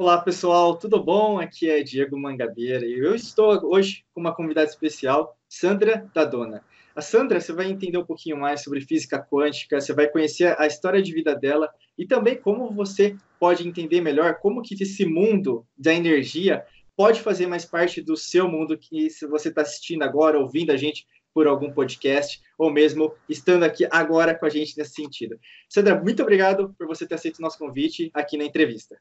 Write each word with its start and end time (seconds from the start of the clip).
Olá, 0.00 0.18
pessoal, 0.18 0.78
tudo 0.78 1.04
bom? 1.04 1.38
Aqui 1.38 1.68
é 1.68 1.82
Diego 1.82 2.18
Mangabeira 2.18 2.86
e 2.86 2.98
eu 2.98 3.14
estou 3.14 3.62
hoje 3.70 4.02
com 4.14 4.20
uma 4.22 4.34
convidada 4.34 4.66
especial, 4.66 5.36
Sandra 5.46 6.10
Dadona. 6.14 6.64
A 6.96 7.02
Sandra, 7.02 7.38
você 7.38 7.52
vai 7.52 7.66
entender 7.66 7.98
um 7.98 8.04
pouquinho 8.06 8.38
mais 8.38 8.62
sobre 8.62 8.80
física 8.80 9.22
quântica, 9.22 9.78
você 9.78 9.92
vai 9.92 10.08
conhecer 10.08 10.58
a 10.58 10.66
história 10.66 11.02
de 11.02 11.12
vida 11.12 11.34
dela 11.34 11.68
e 11.98 12.06
também 12.06 12.34
como 12.34 12.72
você 12.72 13.14
pode 13.38 13.68
entender 13.68 14.00
melhor 14.00 14.38
como 14.40 14.62
que 14.62 14.72
esse 14.82 15.04
mundo 15.04 15.66
da 15.76 15.92
energia 15.92 16.64
pode 16.96 17.20
fazer 17.20 17.46
mais 17.46 17.66
parte 17.66 18.00
do 18.00 18.16
seu 18.16 18.48
mundo 18.48 18.78
que 18.78 19.10
se 19.10 19.26
você 19.26 19.50
está 19.50 19.60
assistindo 19.60 20.02
agora, 20.02 20.40
ouvindo 20.40 20.72
a 20.72 20.78
gente 20.78 21.06
por 21.34 21.46
algum 21.46 21.74
podcast 21.74 22.40
ou 22.56 22.72
mesmo 22.72 23.12
estando 23.28 23.64
aqui 23.64 23.86
agora 23.90 24.34
com 24.34 24.46
a 24.46 24.48
gente 24.48 24.78
nesse 24.78 24.94
sentido. 24.94 25.38
Sandra, 25.68 26.02
muito 26.02 26.22
obrigado 26.22 26.74
por 26.78 26.86
você 26.86 27.06
ter 27.06 27.16
aceito 27.16 27.40
o 27.40 27.42
nosso 27.42 27.58
convite 27.58 28.10
aqui 28.14 28.38
na 28.38 28.44
entrevista. 28.44 28.96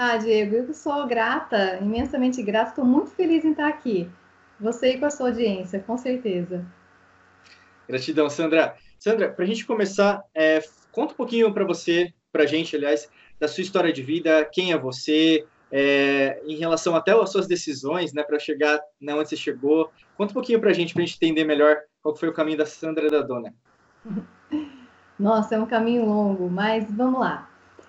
Ah, 0.00 0.16
Diego, 0.16 0.54
eu 0.54 0.74
sou 0.74 1.08
grata, 1.08 1.80
imensamente 1.82 2.40
grata, 2.40 2.70
estou 2.70 2.84
muito 2.84 3.10
feliz 3.10 3.44
em 3.44 3.50
estar 3.50 3.66
aqui. 3.66 4.08
Você 4.60 4.92
e 4.92 4.98
com 5.00 5.06
a 5.06 5.10
sua 5.10 5.30
audiência, 5.30 5.80
com 5.84 5.98
certeza. 5.98 6.64
Gratidão, 7.88 8.30
Sandra. 8.30 8.76
Sandra, 8.96 9.28
para 9.28 9.44
a 9.44 9.48
gente 9.48 9.66
começar, 9.66 10.22
é, 10.32 10.62
conta 10.92 11.14
um 11.14 11.16
pouquinho 11.16 11.52
para 11.52 11.64
você, 11.64 12.14
para 12.30 12.44
a 12.44 12.46
gente, 12.46 12.76
aliás, 12.76 13.10
da 13.40 13.48
sua 13.48 13.62
história 13.62 13.92
de 13.92 14.00
vida, 14.00 14.48
quem 14.52 14.70
é 14.70 14.78
você, 14.78 15.44
é, 15.68 16.40
em 16.46 16.54
relação 16.54 16.94
até 16.94 17.10
às 17.10 17.32
suas 17.32 17.48
decisões, 17.48 18.12
né, 18.12 18.22
para 18.22 18.38
chegar 18.38 18.78
né, 19.00 19.12
onde 19.16 19.28
você 19.28 19.36
chegou. 19.36 19.90
Conta 20.16 20.30
um 20.30 20.34
pouquinho 20.34 20.60
para 20.60 20.70
a 20.70 20.74
gente, 20.74 20.94
para 20.94 21.02
a 21.02 21.06
gente 21.06 21.16
entender 21.16 21.42
melhor 21.42 21.76
qual 22.00 22.14
foi 22.14 22.28
o 22.28 22.32
caminho 22.32 22.58
da 22.58 22.66
Sandra 22.66 23.10
da 23.10 23.20
Dona. 23.20 23.52
Nossa, 25.18 25.56
é 25.56 25.58
um 25.58 25.66
caminho 25.66 26.04
longo, 26.06 26.48
mas 26.48 26.88
vamos 26.88 27.18
lá. 27.18 27.47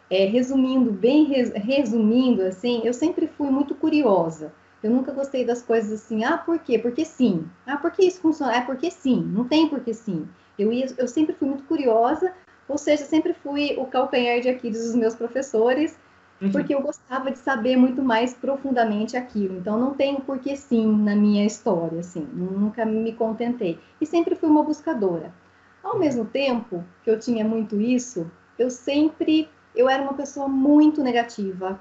É, 0.10 0.26
resumindo, 0.26 0.92
bem 0.92 1.26
resumindo, 1.26 2.42
assim, 2.42 2.82
eu 2.84 2.94
sempre 2.94 3.28
fui 3.28 3.50
muito 3.50 3.76
curiosa. 3.76 4.52
Eu 4.82 4.90
nunca 4.90 5.12
gostei 5.12 5.46
das 5.46 5.62
coisas 5.62 5.92
assim, 5.92 6.24
ah, 6.24 6.38
por 6.38 6.58
quê? 6.60 6.80
Porque 6.80 7.06
sim. 7.06 7.46
Ah, 7.66 7.78
por 7.78 7.92
que 7.92 8.06
isso 8.06 8.22
funciona? 8.22 8.56
É 8.56 8.62
porque 8.62 8.90
sim. 8.90 9.22
Não 9.22 9.46
tem 9.46 9.68
porque 9.68 9.94
sim. 9.94 10.28
Eu, 10.58 10.72
ia, 10.74 10.88
eu 10.98 11.08
sempre 11.08 11.36
fui 11.36 11.48
muito 11.48 11.64
curiosa, 11.66 12.34
ou 12.68 12.78
seja, 12.78 13.04
sempre 13.04 13.34
fui 13.34 13.76
o 13.78 13.86
calcanhar 13.86 14.40
de 14.40 14.50
Aquiles 14.50 14.84
dos 14.84 14.96
meus 14.96 15.16
professores, 15.16 16.00
uhum. 16.42 16.52
porque 16.52 16.74
eu 16.74 16.82
gostava 16.82 17.30
de 17.30 17.38
saber 17.38 17.76
muito 17.76 18.02
mais 18.02 18.34
profundamente 18.34 19.18
aquilo. 19.18 19.58
Então, 19.58 19.78
não 19.78 19.94
tenho 19.94 20.22
porque 20.22 20.56
sim 20.56 20.88
na 21.04 21.16
minha 21.16 21.46
história, 21.46 22.00
assim. 22.00 22.28
Nunca 22.34 22.86
me 22.86 23.14
contentei. 23.14 23.80
E 24.00 24.06
sempre 24.06 24.36
fui 24.36 24.50
uma 24.50 24.64
buscadora. 24.64 25.34
Ao 25.84 26.00
mesmo 26.00 26.26
tempo 26.26 26.84
que 27.04 27.12
eu 27.12 27.20
tinha 27.20 27.44
muito 27.44 27.80
isso, 27.80 28.30
eu 28.58 28.70
sempre 28.70 29.50
eu 29.76 29.90
era 29.90 30.02
uma 30.02 30.14
pessoa 30.14 30.48
muito 30.48 31.04
negativa, 31.04 31.80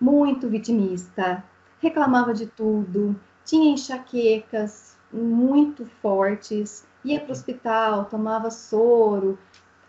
muito 0.00 0.48
vitimista, 0.48 1.42
reclamava 1.80 2.32
de 2.34 2.46
tudo, 2.46 3.18
tinha 3.44 3.72
enxaquecas 3.72 4.96
muito 5.12 5.86
fortes, 6.02 6.86
ia 7.04 7.20
para 7.20 7.28
o 7.28 7.32
hospital, 7.32 8.06
tomava 8.06 8.50
soro, 8.50 9.38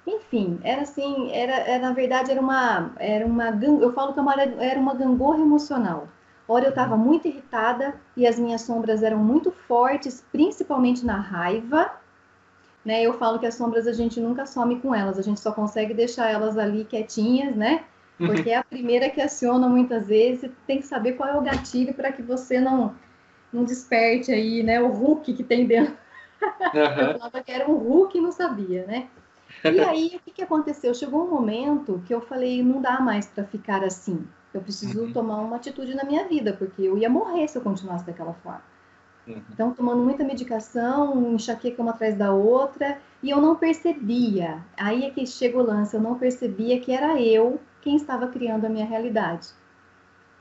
enfim, 0.05 0.59
era 0.63 0.83
assim, 0.83 1.31
era, 1.31 1.53
era, 1.53 1.87
na 1.87 1.93
verdade 1.93 2.31
era 2.31 2.39
uma, 2.39 2.91
era 2.97 3.25
uma, 3.25 3.49
eu 3.49 3.91
falo 3.93 4.13
que 4.13 4.19
era 4.59 4.79
uma 4.79 4.93
gangorra 4.93 5.39
emocional. 5.39 6.07
Ora 6.47 6.65
eu 6.65 6.69
estava 6.69 6.95
muito 6.95 7.27
irritada 7.27 7.95
e 8.15 8.27
as 8.27 8.37
minhas 8.37 8.61
sombras 8.61 9.01
eram 9.01 9.17
muito 9.17 9.51
fortes, 9.51 10.23
principalmente 10.31 11.03
na 11.03 11.19
raiva, 11.19 11.91
né? 12.85 13.01
Eu 13.01 13.17
falo 13.17 13.39
que 13.39 13.47
as 13.47 13.55
sombras 13.55 13.87
a 13.87 13.93
gente 13.93 14.19
nunca 14.19 14.45
some 14.45 14.79
com 14.79 14.93
elas, 14.93 15.17
a 15.17 15.21
gente 15.21 15.39
só 15.39 15.51
consegue 15.51 15.93
deixar 15.93 16.29
elas 16.29 16.57
ali 16.57 16.85
quietinhas, 16.85 17.55
né? 17.55 17.83
Uhum. 18.19 18.27
Porque 18.27 18.51
é 18.51 18.57
a 18.57 18.63
primeira 18.63 19.09
que 19.09 19.19
aciona 19.19 19.67
muitas 19.67 20.07
vezes, 20.07 20.51
tem 20.67 20.79
que 20.79 20.85
saber 20.85 21.13
qual 21.13 21.27
é 21.27 21.35
o 21.35 21.41
gatilho 21.41 21.93
para 21.93 22.11
que 22.11 22.21
você 22.21 22.59
não 22.59 22.93
não 23.51 23.63
desperte 23.63 24.33
aí, 24.33 24.61
né, 24.61 24.81
o 24.81 24.89
Hulk 24.89 25.33
que 25.33 25.43
tem 25.43 25.65
dentro. 25.65 25.93
Uhum. 26.41 26.81
Eu 26.83 27.19
falava 27.19 27.41
que 27.41 27.51
era 27.51 27.69
um 27.69 27.75
Hulk 27.75 28.17
e 28.17 28.21
não 28.21 28.31
sabia, 28.31 28.85
né? 28.85 29.07
E 29.63 29.79
aí, 29.79 30.11
o 30.15 30.19
que, 30.19 30.31
que 30.31 30.41
aconteceu? 30.41 30.93
Chegou 30.93 31.25
um 31.25 31.29
momento 31.29 32.03
que 32.05 32.13
eu 32.13 32.19
falei, 32.19 32.61
não 32.61 32.81
dá 32.81 32.99
mais 32.99 33.27
para 33.27 33.45
ficar 33.45 33.83
assim. 33.83 34.27
Eu 34.53 34.61
preciso 34.61 35.03
uhum. 35.03 35.13
tomar 35.13 35.37
uma 35.37 35.55
atitude 35.55 35.95
na 35.95 36.03
minha 36.03 36.27
vida, 36.27 36.53
porque 36.53 36.81
eu 36.81 36.97
ia 36.97 37.09
morrer 37.09 37.47
se 37.47 37.57
eu 37.57 37.61
continuasse 37.61 38.05
daquela 38.05 38.33
forma. 38.33 38.63
Uhum. 39.27 39.41
Então, 39.51 39.73
tomando 39.73 40.03
muita 40.03 40.23
medicação, 40.23 41.33
enxaqueca 41.33 41.81
uma 41.81 41.91
atrás 41.91 42.15
da 42.15 42.33
outra, 42.33 42.99
e 43.21 43.29
eu 43.29 43.41
não 43.41 43.55
percebia. 43.55 44.63
Aí 44.77 45.03
é 45.05 45.09
que 45.09 45.25
chega 45.25 45.57
o 45.57 45.63
lance, 45.63 45.95
eu 45.95 46.01
não 46.01 46.17
percebia 46.17 46.79
que 46.79 46.91
era 46.91 47.19
eu 47.21 47.59
quem 47.81 47.95
estava 47.95 48.27
criando 48.27 48.65
a 48.65 48.69
minha 48.69 48.85
realidade. 48.85 49.49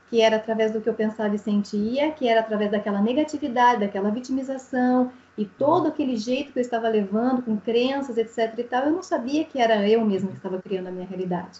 Que 0.09 0.21
era 0.21 0.35
através 0.35 0.71
do 0.71 0.81
que 0.81 0.89
eu 0.89 0.93
pensava 0.93 1.35
e 1.35 1.39
sentia, 1.39 2.11
que 2.11 2.27
era 2.27 2.41
através 2.41 2.71
daquela 2.71 3.01
negatividade, 3.01 3.79
daquela 3.79 4.11
vitimização, 4.11 5.11
e 5.37 5.45
todo 5.45 5.87
aquele 5.87 6.15
jeito 6.15 6.53
que 6.53 6.59
eu 6.59 6.61
estava 6.61 6.87
levando, 6.87 7.41
com 7.41 7.57
crenças, 7.57 8.17
etc 8.17 8.57
e 8.57 8.63
tal, 8.63 8.85
eu 8.85 8.91
não 8.91 9.03
sabia 9.03 9.43
que 9.43 9.59
era 9.59 9.87
eu 9.87 10.05
mesma 10.05 10.29
que 10.29 10.37
estava 10.37 10.61
criando 10.61 10.87
a 10.87 10.91
minha 10.91 11.07
realidade. 11.07 11.59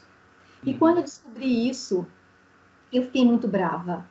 E 0.64 0.72
uhum. 0.72 0.78
quando 0.78 0.98
eu 0.98 1.04
descobri 1.04 1.68
isso, 1.68 2.06
eu 2.94 3.04
fiquei 3.04 3.26
muito 3.26 3.48
brava. 3.48 4.06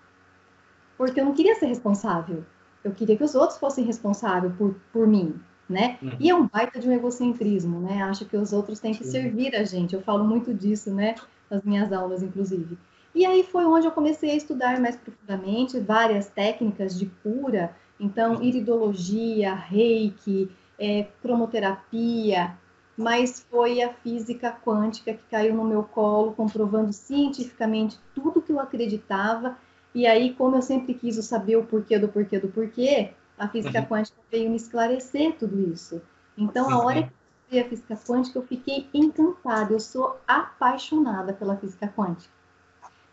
Porque 0.99 1.21
eu 1.21 1.25
não 1.25 1.35
queria 1.35 1.55
ser 1.55 1.67
responsável. 1.67 2.45
Eu 2.85 2.93
queria 2.93 3.17
que 3.17 3.25
os 3.25 3.35
outros 3.35 3.59
fossem 3.59 3.85
responsáveis 3.85 4.53
por, 4.55 4.77
por 4.93 5.07
mim, 5.07 5.41
né? 5.69 5.99
Uhum. 6.03 6.17
E 6.21 6.31
é 6.31 6.35
um 6.35 6.47
baita 6.47 6.79
de 6.79 6.89
um 6.89 6.93
egocentrismo, 6.93 7.81
né? 7.81 8.03
Acho 8.03 8.27
que 8.27 8.37
os 8.37 8.53
outros 8.53 8.79
têm 8.79 8.93
que 8.93 9.05
Sim. 9.05 9.11
servir 9.11 9.57
a 9.57 9.65
gente. 9.65 9.95
Eu 9.95 10.03
falo 10.03 10.25
muito 10.25 10.53
disso, 10.53 10.93
né? 10.93 11.15
Nas 11.51 11.63
minhas 11.63 11.93
aulas, 11.93 12.23
inclusive. 12.23 12.79
E 13.15 13.25
aí 13.25 13.43
foi 13.43 13.65
onde 13.65 13.87
eu 13.87 13.93
comecei 13.93 14.31
a 14.31 14.35
estudar 14.35 14.81
mais 14.81 14.97
profundamente 14.97 15.81
várias 15.81 16.29
técnicas 16.29 16.99
de 16.99 17.07
cura. 17.23 17.75
Então, 17.99 18.35
uhum. 18.35 18.43
iridologia, 18.43 19.55
reiki, 19.55 20.51
é, 20.79 21.07
cromoterapia, 21.23 22.57
mas 22.97 23.45
foi 23.51 23.83
a 23.83 23.93
física 23.93 24.57
quântica 24.65 25.15
que 25.15 25.23
caiu 25.31 25.55
no 25.55 25.65
meu 25.65 25.83
colo, 25.83 26.33
comprovando 26.33 26.93
cientificamente 26.93 27.99
tudo 28.15 28.43
que 28.43 28.53
eu 28.53 28.61
acreditava 28.61 29.57
e 29.95 30.07
aí, 30.07 30.35
como 30.35 30.57
eu 30.57 30.63
sempre 30.63 30.93
quis 30.95 31.25
saber 31.25 31.57
o 31.57 31.65
porquê 31.65 31.99
do 31.99 32.09
porquê 32.09 32.41
do 32.41 32.49
porquê, 32.49 33.13
a 33.39 33.49
física 33.49 33.81
uhum. 33.81 33.87
quântica 33.87 34.21
veio 34.31 34.51
me 34.51 34.57
esclarecer 34.57 35.37
tudo 35.39 35.73
isso. 35.73 36.03
Então, 36.37 36.69
a 36.69 36.85
hora 36.85 37.03
que 37.03 37.09
eu 37.09 37.13
vi 37.51 37.61
a 37.61 37.69
física 37.69 37.97
quântica, 37.97 38.39
eu 38.39 38.43
fiquei 38.43 38.89
encantada. 38.93 39.73
Eu 39.73 39.79
sou 39.79 40.19
apaixonada 40.27 41.33
pela 41.33 41.57
física 41.57 41.87
quântica. 41.87 42.33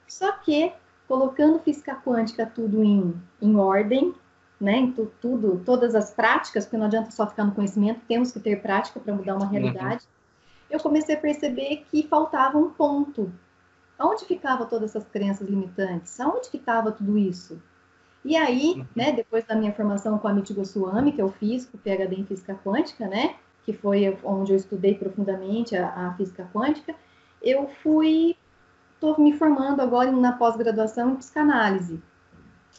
Só 0.07 0.31
que, 0.31 0.73
colocando 1.07 1.59
física 1.59 1.95
quântica 1.95 2.45
tudo 2.47 2.83
em, 2.83 3.13
em 3.39 3.55
ordem, 3.55 4.13
né, 4.59 4.77
em 4.77 4.91
tu, 4.91 5.11
tudo, 5.21 5.61
todas 5.63 5.93
as 5.93 6.11
práticas, 6.11 6.65
porque 6.65 6.77
não 6.77 6.85
adianta 6.87 7.11
só 7.11 7.27
ficar 7.27 7.45
no 7.45 7.51
conhecimento, 7.51 8.01
temos 8.07 8.31
que 8.31 8.39
ter 8.39 8.61
prática 8.61 8.99
para 8.99 9.13
mudar 9.13 9.35
uma 9.35 9.45
uhum. 9.45 9.51
realidade. 9.51 10.03
Uhum. 10.03 10.11
Eu 10.71 10.79
comecei 10.79 11.15
a 11.15 11.19
perceber 11.19 11.85
que 11.91 12.07
faltava 12.07 12.57
um 12.57 12.71
ponto 12.71 13.31
Onde 14.03 14.25
ficavam 14.25 14.67
todas 14.67 14.91
essas 14.91 15.07
crenças 15.07 15.47
limitantes? 15.47 16.19
Aonde 16.19 16.49
que 16.49 16.57
estava 16.57 16.91
tudo 16.91 17.17
isso? 17.17 17.61
E 18.23 18.35
aí, 18.35 18.75
uhum. 18.77 18.85
né, 18.95 19.11
depois 19.11 19.45
da 19.45 19.55
minha 19.55 19.73
formação 19.73 20.17
com 20.17 20.27
a 20.27 20.33
Michigo 20.33 20.63
Suami, 20.63 21.11
que 21.11 21.21
eu 21.21 21.31
fiz, 21.31 21.65
com 21.65 21.77
o 21.77 21.79
PhD 21.79 22.15
em 22.15 22.25
Física 22.25 22.57
Quântica, 22.63 23.07
né, 23.07 23.35
que 23.65 23.73
foi 23.73 24.17
onde 24.23 24.51
eu 24.51 24.57
estudei 24.57 24.95
profundamente 24.95 25.75
a, 25.75 25.89
a 25.89 26.13
Física 26.13 26.47
Quântica, 26.53 26.95
eu 27.41 27.67
fui, 27.81 28.35
estou 28.93 29.19
me 29.19 29.33
formando 29.33 29.81
agora 29.81 30.11
na 30.11 30.33
pós-graduação 30.33 31.11
em 31.11 31.15
Psicanálise. 31.15 32.01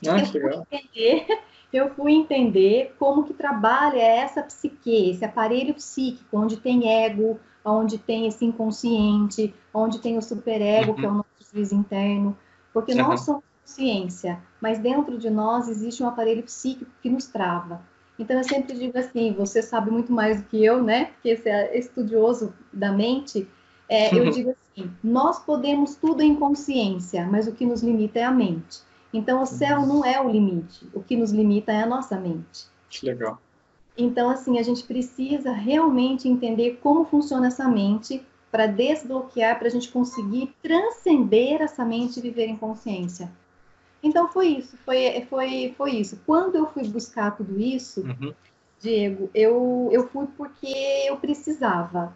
Ah, 0.09 0.19
eu, 0.19 0.27
fui 0.27 0.55
entender, 0.55 1.27
eu 1.73 1.91
fui 1.95 2.13
entender 2.13 2.95
como 2.99 3.25
que 3.25 3.33
trabalha 3.33 4.01
essa 4.01 4.43
psique, 4.43 5.11
esse 5.11 5.25
aparelho 5.25 5.75
psíquico, 5.75 6.39
onde 6.39 6.57
tem 6.59 6.93
ego, 7.05 7.41
onde 7.65 7.97
tem 7.99 8.27
esse 8.27 8.45
inconsciente, 8.45 9.55
onde 9.73 9.99
tem 10.01 10.19
o 10.19 10.23
superego, 10.23 10.91
uhum. 10.91 10.97
que 10.97 11.05
é 11.07 11.09
o 11.09 11.15
nosso 11.15 11.29
juiz 11.53 11.73
interno, 11.73 12.37
porque 12.73 12.93
uhum. 12.93 13.09
nós 13.09 13.21
somos 13.21 13.43
ciência, 13.65 14.41
mas 14.61 14.79
dentro 14.79 15.17
de 15.19 15.31
nós 15.31 15.69
existe 15.69 16.03
um 16.03 16.09
aparelho 16.09 16.43
psíquico 16.43 16.91
que 17.01 17.09
nos 17.09 17.27
trava. 17.27 17.81
Então 18.19 18.37
eu 18.37 18.45
sempre 18.45 18.77
digo 18.77 18.99
assim, 18.99 19.33
você 19.33 19.63
sabe 19.63 19.91
muito 19.91 20.13
mais 20.13 20.43
do 20.43 20.49
que 20.49 20.63
eu, 20.63 20.83
né? 20.83 21.07
Porque 21.07 21.37
você 21.37 21.49
é 21.49 21.79
estudioso 21.79 22.53
da 22.73 22.93
mente. 22.93 23.49
É, 23.89 24.17
eu 24.17 24.31
digo 24.31 24.51
assim, 24.51 24.91
nós 25.03 25.39
podemos 25.39 25.97
tudo 25.97 26.23
em 26.23 26.35
consciência, 26.35 27.27
mas 27.27 27.47
o 27.47 27.53
que 27.53 27.65
nos 27.65 27.83
limita 27.83 28.21
é 28.21 28.25
a 28.25 28.31
mente. 28.31 28.81
Então 29.13 29.43
o 29.43 29.47
céu 29.47 29.81
uhum. 29.81 29.87
não 29.87 30.05
é 30.05 30.21
o 30.21 30.29
limite, 30.29 30.89
o 30.95 31.03
que 31.03 31.17
nos 31.17 31.33
limita 31.33 31.73
é 31.73 31.83
a 31.83 31.87
nossa 31.87 32.19
mente. 32.19 32.67
Que 32.89 33.07
legal. 33.07 33.41
Então, 33.97 34.31
assim, 34.31 34.59
a 34.59 34.63
gente 34.63 34.85
precisa 34.85 35.53
realmente 35.53 36.29
entender 36.29 36.79
como 36.83 37.05
funciona 37.05 37.49
essa 37.49 37.69
mente 37.69 38.25
para 38.51 38.67
desbloquear, 38.67 39.59
para 39.59 39.69
a 39.69 39.71
gente 39.71 39.91
conseguir 39.91 40.55
transcender 40.63 41.61
essa 41.61 41.85
mente 41.85 42.19
e 42.19 42.23
viver 42.23 42.47
em 42.47 42.57
consciência. 42.57 43.31
Então, 44.03 44.29
foi 44.29 44.49
isso, 44.49 44.77
foi, 44.79 45.27
foi, 45.29 45.75
foi 45.77 45.91
isso. 45.93 46.21
Quando 46.27 46.57
eu 46.57 46.67
fui 46.67 46.87
buscar 46.89 47.37
tudo 47.37 47.61
isso, 47.61 48.01
uhum. 48.01 48.35
Diego, 48.81 49.31
eu, 49.35 49.89
eu 49.93 50.09
fui 50.09 50.27
porque 50.37 50.75
eu 51.07 51.17
precisava. 51.19 52.13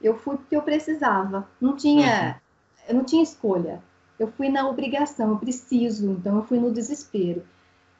Eu 0.00 0.16
fui 0.16 0.36
porque 0.36 0.54
eu 0.54 0.62
precisava. 0.62 1.48
Não 1.60 1.74
tinha, 1.74 2.40
uhum. 2.86 2.90
eu 2.90 2.94
não 2.94 3.04
tinha 3.04 3.22
escolha. 3.22 3.82
Eu 4.18 4.28
fui 4.28 4.48
na 4.48 4.68
obrigação, 4.68 5.30
eu 5.30 5.38
preciso, 5.38 6.12
então 6.12 6.36
eu 6.36 6.44
fui 6.44 6.58
no 6.58 6.72
desespero. 6.72 7.44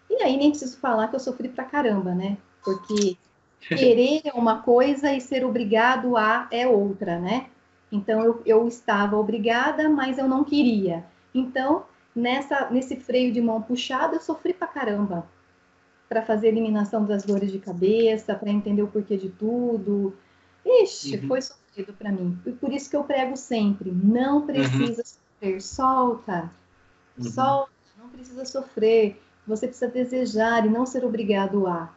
E 0.09 0.23
aí 0.23 0.37
nem 0.37 0.51
preciso 0.51 0.79
falar 0.79 1.09
que 1.09 1.17
eu 1.17 1.21
sofri 1.21 1.49
pra 1.49 1.65
caramba, 1.65 2.15
né? 2.15 2.37
Porque 2.63 3.17
querer 3.69 4.23
é 4.25 4.33
uma 4.33 4.63
coisa 4.63 5.13
e 5.13 5.21
ser 5.21 5.45
obrigado 5.45 6.17
a 6.17 6.47
é 6.51 6.67
outra, 6.67 7.19
né? 7.19 7.47
Então 7.91 8.23
eu, 8.23 8.43
eu 8.45 8.69
estava 8.69 9.17
obrigada, 9.17 9.89
mas 9.89 10.19
eu 10.19 10.29
não 10.29 10.45
queria. 10.45 11.05
Então, 11.35 11.85
nessa, 12.15 12.71
nesse 12.71 12.97
freio 12.97 13.33
de 13.33 13.41
mão 13.41 13.61
puxado, 13.61 14.17
eu 14.17 14.21
sofri 14.21 14.53
pra 14.53 14.67
caramba. 14.67 15.27
Para 16.09 16.23
fazer 16.23 16.49
eliminação 16.49 17.05
das 17.05 17.25
dores 17.25 17.51
de 17.51 17.59
cabeça, 17.59 18.35
para 18.35 18.51
entender 18.51 18.83
o 18.83 18.89
porquê 18.89 19.17
de 19.17 19.31
tudo. 19.31 20.15
Ixi, 20.65 21.17
uhum. 21.17 21.29
foi 21.29 21.43
sofrido 21.43 21.93
para 21.93 22.13
mim. 22.13 22.39
E 22.47 22.53
por 22.53 22.73
isso 22.73 22.89
que 22.89 22.97
eu 22.97 23.05
prego 23.05 23.37
sempre: 23.37 23.91
não 23.91 24.39
uhum. 24.39 24.47
precisa 24.47 25.03
uhum. 25.03 25.24
Sofrer, 25.41 25.61
solta. 25.61 26.51
Uhum. 27.19 27.25
Solta, 27.25 27.71
não 27.99 28.09
precisa 28.09 28.45
sofrer. 28.45 29.21
Você 29.47 29.67
precisa 29.67 29.91
desejar 29.91 30.65
e 30.65 30.71
não 30.71 30.87
ser 30.87 31.05
obrigado 31.05 31.67
a. 31.67 31.93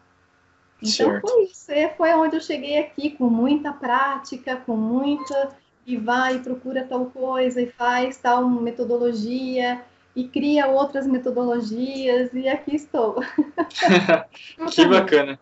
Então 0.81 0.91
certo. 0.91 1.27
foi 1.27 1.43
isso. 1.45 1.71
É, 1.71 1.89
foi 1.89 2.13
onde 2.13 2.35
eu 2.35 2.41
cheguei 2.41 2.77
aqui, 2.77 3.11
com 3.11 3.29
muita 3.29 3.71
prática, 3.73 4.57
com 4.57 4.75
muita. 4.75 5.55
E 5.85 5.95
vai, 5.95 6.35
e 6.35 6.39
procura 6.39 6.83
tal 6.83 7.05
coisa, 7.05 7.61
e 7.61 7.67
faz 7.67 8.17
tal 8.17 8.49
metodologia, 8.49 9.81
e 10.13 10.27
cria 10.27 10.67
outras 10.67 11.07
metodologias, 11.07 12.33
e 12.33 12.45
aqui 12.45 12.75
estou. 12.75 13.23
que 14.69 14.85
bacana. 14.85 15.39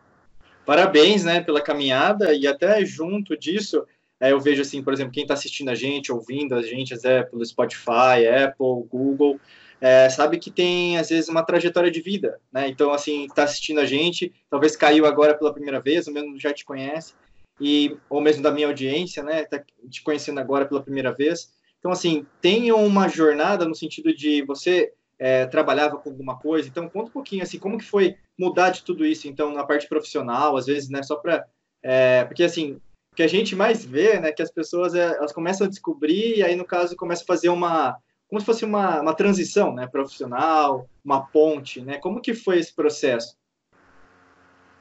Parabéns, 0.64 1.24
né, 1.24 1.42
pela 1.42 1.62
caminhada, 1.62 2.32
e 2.32 2.46
até 2.46 2.86
junto 2.86 3.36
disso, 3.36 3.88
é, 4.26 4.32
eu 4.32 4.40
vejo 4.40 4.62
assim, 4.62 4.82
por 4.82 4.94
exemplo, 4.94 5.12
quem 5.12 5.24
está 5.24 5.34
assistindo 5.34 5.70
a 5.70 5.76
gente, 5.76 6.12
ouvindo 6.12 6.56
a 6.56 6.62
gente, 6.62 6.94
é 7.06 7.24
pelo 7.24 7.46
Spotify, 7.46 8.26
Apple, 8.44 8.88
Google, 8.90 9.40
é, 9.80 10.10
sabe 10.10 10.40
que 10.40 10.50
tem, 10.50 10.98
às 10.98 11.10
vezes, 11.10 11.30
uma 11.30 11.44
trajetória 11.44 11.92
de 11.92 12.02
vida, 12.02 12.40
né? 12.52 12.68
Então, 12.68 12.92
assim, 12.92 13.26
está 13.26 13.44
assistindo 13.44 13.80
a 13.80 13.86
gente, 13.86 14.34
talvez 14.50 14.76
caiu 14.76 15.06
agora 15.06 15.38
pela 15.38 15.54
primeira 15.54 15.80
vez, 15.80 16.08
ou 16.08 16.14
mesmo 16.14 16.40
já 16.40 16.52
te 16.54 16.66
conhece, 16.66 17.14
e, 17.62 17.96
ou 18.10 18.20
mesmo 18.20 18.42
da 18.42 18.52
minha 18.52 18.68
audiência, 18.68 19.22
né? 19.22 19.44
Está 19.44 19.64
te 19.90 20.02
conhecendo 20.02 20.40
agora 20.40 20.66
pela 20.66 20.82
primeira 20.82 21.14
vez. 21.14 21.54
Então, 21.78 21.92
assim, 21.92 22.26
tem 22.42 22.72
uma 22.72 23.08
jornada 23.08 23.66
no 23.66 23.76
sentido 23.76 24.16
de 24.16 24.42
você 24.44 24.92
é, 25.20 25.46
trabalhava 25.46 25.98
com 25.98 26.10
alguma 26.10 26.38
coisa. 26.40 26.68
Então, 26.68 26.90
conta 26.90 27.10
um 27.10 27.14
pouquinho, 27.14 27.44
assim, 27.44 27.60
como 27.60 27.78
que 27.78 27.86
foi 27.86 28.16
mudar 28.40 28.72
de 28.72 28.84
tudo 28.84 29.06
isso, 29.06 29.28
então, 29.28 29.54
na 29.54 29.64
parte 29.64 29.88
profissional, 29.88 30.58
às 30.58 30.66
vezes, 30.66 30.90
né? 30.90 31.04
Só 31.04 31.16
para... 31.18 31.46
É, 31.84 32.24
porque, 32.24 32.44
assim, 32.44 32.80
que 33.16 33.24
a 33.24 33.28
gente 33.28 33.56
mais 33.56 33.84
vê, 33.84 34.20
né? 34.20 34.32
Que 34.32 34.42
as 34.42 34.52
pessoas, 34.52 34.94
é, 34.94 35.18
elas 35.18 35.32
começam 35.32 35.66
a 35.66 35.70
descobrir 35.70 36.38
e 36.38 36.44
aí, 36.44 36.56
no 36.56 36.66
caso, 36.66 36.96
começa 36.96 37.24
a 37.24 37.28
fazer 37.28 37.50
uma 37.50 37.98
como 38.28 38.40
se 38.40 38.46
fosse 38.46 38.66
uma, 38.66 39.02
uma 39.02 39.14
transição, 39.14 39.74
né, 39.74 39.88
profissional, 39.88 40.90
uma 41.04 41.22
ponte, 41.22 41.82
né? 41.82 41.98
Como 42.00 42.22
que 42.22 42.34
foi 42.34 42.60
esse 42.60 42.74
processo? 42.74 43.38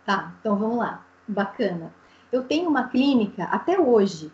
Tá, 0.05 0.35
então 0.41 0.57
vamos 0.57 0.79
lá. 0.79 1.07
Bacana. 1.27 1.95
Eu 2.33 2.45
tenho 2.45 2.69
uma 2.69 2.89
clínica 2.89 3.45
até 3.45 3.79
hoje. 3.79 4.33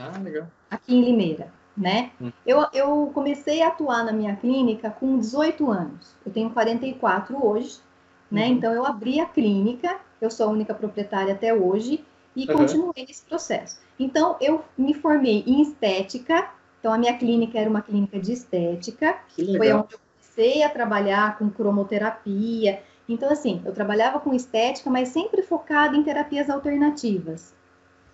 Ah, 0.00 0.18
legal. 0.18 0.48
Aqui 0.70 0.94
em 0.94 1.04
Limeira, 1.04 1.52
né? 1.76 2.10
Hum. 2.20 2.32
Eu, 2.44 2.66
eu 2.72 3.10
comecei 3.14 3.62
a 3.62 3.68
atuar 3.68 4.04
na 4.04 4.12
minha 4.12 4.36
clínica 4.36 4.90
com 4.90 5.18
18 5.18 5.70
anos. 5.70 6.16
Eu 6.24 6.32
tenho 6.32 6.50
44 6.50 7.46
hoje, 7.46 7.78
né? 8.30 8.46
Uhum. 8.46 8.52
Então 8.52 8.72
eu 8.72 8.84
abri 8.84 9.20
a 9.20 9.26
clínica, 9.26 10.00
eu 10.20 10.30
sou 10.30 10.48
a 10.48 10.50
única 10.50 10.74
proprietária 10.74 11.34
até 11.34 11.54
hoje 11.54 12.04
e 12.36 12.46
uhum. 12.48 12.56
continuei 12.58 13.06
nesse 13.08 13.24
processo. 13.24 13.80
Então 13.98 14.36
eu 14.40 14.62
me 14.76 14.94
formei 14.94 15.42
em 15.46 15.62
estética 15.62 16.50
então, 16.86 16.94
a 16.94 16.98
minha 16.98 17.18
clínica 17.18 17.58
era 17.58 17.68
uma 17.68 17.82
clínica 17.82 18.20
de 18.20 18.32
estética, 18.32 19.18
foi 19.34 19.72
onde 19.72 19.94
eu 19.94 19.98
comecei 19.98 20.62
a 20.62 20.68
trabalhar 20.68 21.36
com 21.36 21.50
cromoterapia. 21.50 22.80
Então, 23.08 23.28
assim, 23.28 23.60
eu 23.64 23.72
trabalhava 23.72 24.20
com 24.20 24.32
estética, 24.32 24.88
mas 24.88 25.08
sempre 25.08 25.42
focada 25.42 25.96
em 25.96 26.04
terapias 26.04 26.48
alternativas. 26.48 27.52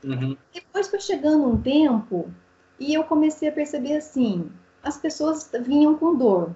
Uhum. 0.03 0.39
Depois 0.55 0.89
foi 0.89 1.01
chegando 1.01 1.47
um 1.47 1.61
tempo 1.61 2.33
e 2.81 2.95
eu 2.95 3.05
comecei 3.05 3.51
a 3.51 3.53
perceber 3.53 3.99
assim, 3.99 4.51
as 4.83 4.97
pessoas 4.97 5.51
vinham 5.61 5.95
com 5.97 6.17
dor, 6.17 6.55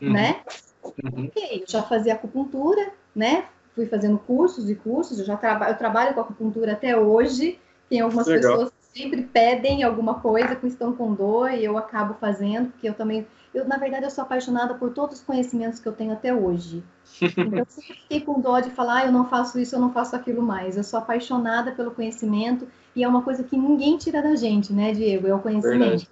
uhum. 0.00 0.14
né? 0.14 0.42
Uhum. 0.82 1.26
Ok, 1.26 1.60
eu 1.60 1.64
já 1.68 1.82
fazia 1.82 2.14
acupuntura, 2.14 2.90
né? 3.14 3.44
Fui 3.74 3.86
fazendo 3.86 4.18
cursos 4.18 4.68
e 4.68 4.74
cursos, 4.74 5.18
eu 5.18 5.24
já 5.24 5.36
trabalho, 5.36 5.72
eu 5.72 5.78
trabalho 5.78 6.14
com 6.14 6.20
acupuntura 6.20 6.72
até 6.72 6.96
hoje. 6.96 7.58
Tem 7.88 8.00
algumas 8.00 8.26
Legal. 8.26 8.52
pessoas 8.52 8.72
sempre 8.92 9.22
pedem 9.22 9.82
alguma 9.82 10.14
coisa 10.14 10.54
que 10.56 10.66
estão 10.66 10.92
com 10.92 11.14
dor 11.14 11.52
e 11.52 11.64
eu 11.64 11.78
acabo 11.78 12.14
fazendo, 12.14 12.70
porque 12.70 12.88
eu 12.88 12.94
também, 12.94 13.26
eu 13.54 13.66
na 13.66 13.76
verdade 13.76 14.04
eu 14.04 14.10
sou 14.10 14.22
apaixonada 14.22 14.74
por 14.74 14.92
todos 14.92 15.18
os 15.18 15.24
conhecimentos 15.24 15.78
que 15.78 15.88
eu 15.88 15.92
tenho 15.92 16.12
até 16.12 16.34
hoje. 16.34 16.82
Então 17.22 17.58
eu 17.58 17.66
sempre 17.68 17.94
fiquei 17.94 18.20
com 18.20 18.40
dó 18.40 18.60
de 18.60 18.70
falar, 18.70 18.98
ah, 18.98 19.06
eu 19.06 19.12
não 19.12 19.28
faço 19.28 19.58
isso, 19.58 19.74
eu 19.74 19.80
não 19.80 19.92
faço 19.92 20.14
aquilo 20.16 20.42
mais. 20.42 20.76
Eu 20.76 20.84
sou 20.84 20.98
apaixonada 20.98 21.72
pelo 21.72 21.90
conhecimento 21.90 22.66
e 22.94 23.04
é 23.04 23.08
uma 23.08 23.22
coisa 23.22 23.42
que 23.42 23.56
ninguém 23.56 23.96
tira 23.96 24.22
da 24.22 24.34
gente, 24.36 24.72
né, 24.72 24.92
Diego? 24.92 25.26
É 25.26 25.34
o 25.34 25.38
conhecimento. 25.38 26.06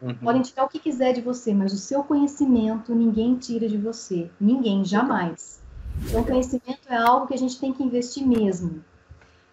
Uhum. 0.00 0.14
Podem 0.14 0.42
tirar 0.42 0.64
o 0.64 0.68
que 0.68 0.78
quiser 0.78 1.12
de 1.12 1.20
você, 1.20 1.52
mas 1.52 1.72
o 1.72 1.76
seu 1.76 2.02
conhecimento 2.02 2.94
ninguém 2.94 3.36
tira 3.36 3.68
de 3.68 3.76
você. 3.76 4.30
Ninguém, 4.40 4.84
jamais. 4.84 5.59
Então, 6.08 6.24
conhecimento 6.24 6.80
é 6.88 6.96
algo 6.96 7.26
que 7.26 7.34
a 7.34 7.38
gente 7.38 7.58
tem 7.58 7.72
que 7.72 7.82
investir 7.82 8.26
mesmo. 8.26 8.82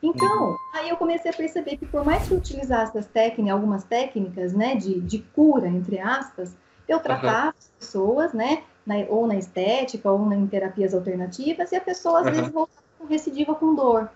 Então, 0.01 0.55
aí 0.73 0.89
eu 0.89 0.97
comecei 0.97 1.31
a 1.31 1.33
perceber 1.33 1.77
que 1.77 1.85
por 1.85 2.05
mais 2.05 2.27
que 2.27 2.33
eu 2.33 2.37
utilizasse 2.37 2.97
as 2.97 3.07
técnicas, 3.07 3.53
algumas 3.53 3.83
técnicas, 3.83 4.53
né, 4.53 4.75
de, 4.75 4.99
de 5.01 5.19
cura, 5.19 5.67
entre 5.67 5.99
aspas, 5.99 6.55
eu 6.87 6.99
tratava 6.99 7.47
uhum. 7.47 7.53
as 7.57 7.69
pessoas, 7.79 8.33
né, 8.33 8.63
na, 8.85 8.95
ou 9.09 9.27
na 9.27 9.35
estética, 9.35 10.09
ou 10.11 10.31
em 10.31 10.47
terapias 10.47 10.93
alternativas, 10.93 11.71
e 11.71 11.75
a 11.75 11.81
pessoa 11.81 12.21
às 12.21 12.27
uhum. 12.27 12.31
vezes 12.31 12.51
voltava 12.51 12.87
com 12.97 13.05
recidiva 13.05 13.55
com 13.55 13.75
dor. 13.75 14.09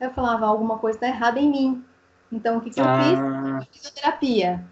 Eu 0.00 0.10
falava, 0.10 0.46
alguma 0.46 0.78
coisa 0.78 0.96
está 0.96 1.08
errada 1.08 1.38
em 1.38 1.50
mim. 1.50 1.84
Então, 2.30 2.58
o 2.58 2.60
que, 2.60 2.70
que 2.70 2.80
eu 2.80 2.84
ah. 2.84 3.60
fiz? 3.60 3.68
Fisioterapia. 3.76 4.64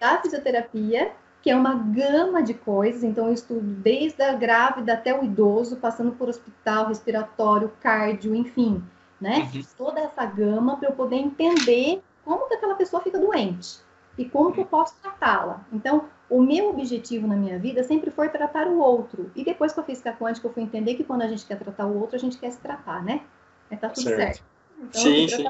da 0.00 0.18
fisioterapia, 0.22 1.12
que 1.42 1.50
é 1.50 1.56
uma 1.56 1.74
gama 1.74 2.42
de 2.42 2.54
coisas, 2.54 3.04
então 3.04 3.28
eu 3.28 3.32
estudo 3.32 3.60
desde 3.60 4.22
a 4.22 4.34
grávida 4.34 4.94
até 4.94 5.18
o 5.18 5.24
idoso, 5.24 5.76
passando 5.76 6.12
por 6.12 6.28
hospital, 6.28 6.88
respiratório, 6.88 7.72
cardio, 7.80 8.34
enfim 8.34 8.82
né? 9.20 9.50
Uhum. 9.54 9.62
Toda 9.76 10.00
essa 10.00 10.24
gama 10.24 10.76
para 10.76 10.88
eu 10.88 10.92
poder 10.92 11.16
entender 11.16 12.02
como 12.24 12.46
que 12.48 12.54
aquela 12.54 12.74
pessoa 12.74 13.02
fica 13.02 13.18
doente 13.18 13.80
e 14.16 14.24
como 14.24 14.52
que 14.52 14.60
eu 14.60 14.66
posso 14.66 14.94
tratá-la. 15.00 15.64
Então, 15.72 16.08
o 16.28 16.42
meu 16.42 16.70
objetivo 16.70 17.26
na 17.26 17.36
minha 17.36 17.58
vida 17.58 17.82
sempre 17.82 18.10
foi 18.10 18.28
tratar 18.28 18.66
o 18.66 18.78
outro. 18.78 19.30
E 19.34 19.44
depois 19.44 19.72
que 19.72 19.80
eu 19.80 19.84
fiz 19.84 20.02
quântica, 20.02 20.46
eu 20.46 20.52
fui 20.52 20.62
entender 20.62 20.94
que 20.94 21.04
quando 21.04 21.22
a 21.22 21.28
gente 21.28 21.46
quer 21.46 21.58
tratar 21.58 21.86
o 21.86 21.98
outro, 21.98 22.16
a 22.16 22.18
gente 22.18 22.38
quer 22.38 22.50
se 22.50 22.58
tratar, 22.58 23.02
né? 23.02 23.22
É, 23.70 23.76
tá 23.76 23.88
tudo 23.88 24.04
certo. 24.04 24.18
certo. 24.18 24.44
Então, 24.78 25.00
sim, 25.00 25.22
eu 25.22 25.28
sim. 25.28 25.46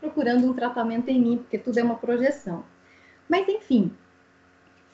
procurando 0.00 0.46
um 0.46 0.52
tratamento 0.52 1.08
em 1.08 1.20
mim, 1.20 1.38
porque 1.38 1.58
tudo 1.58 1.78
é 1.78 1.82
uma 1.82 1.96
projeção. 1.96 2.64
Mas, 3.28 3.48
enfim, 3.48 3.92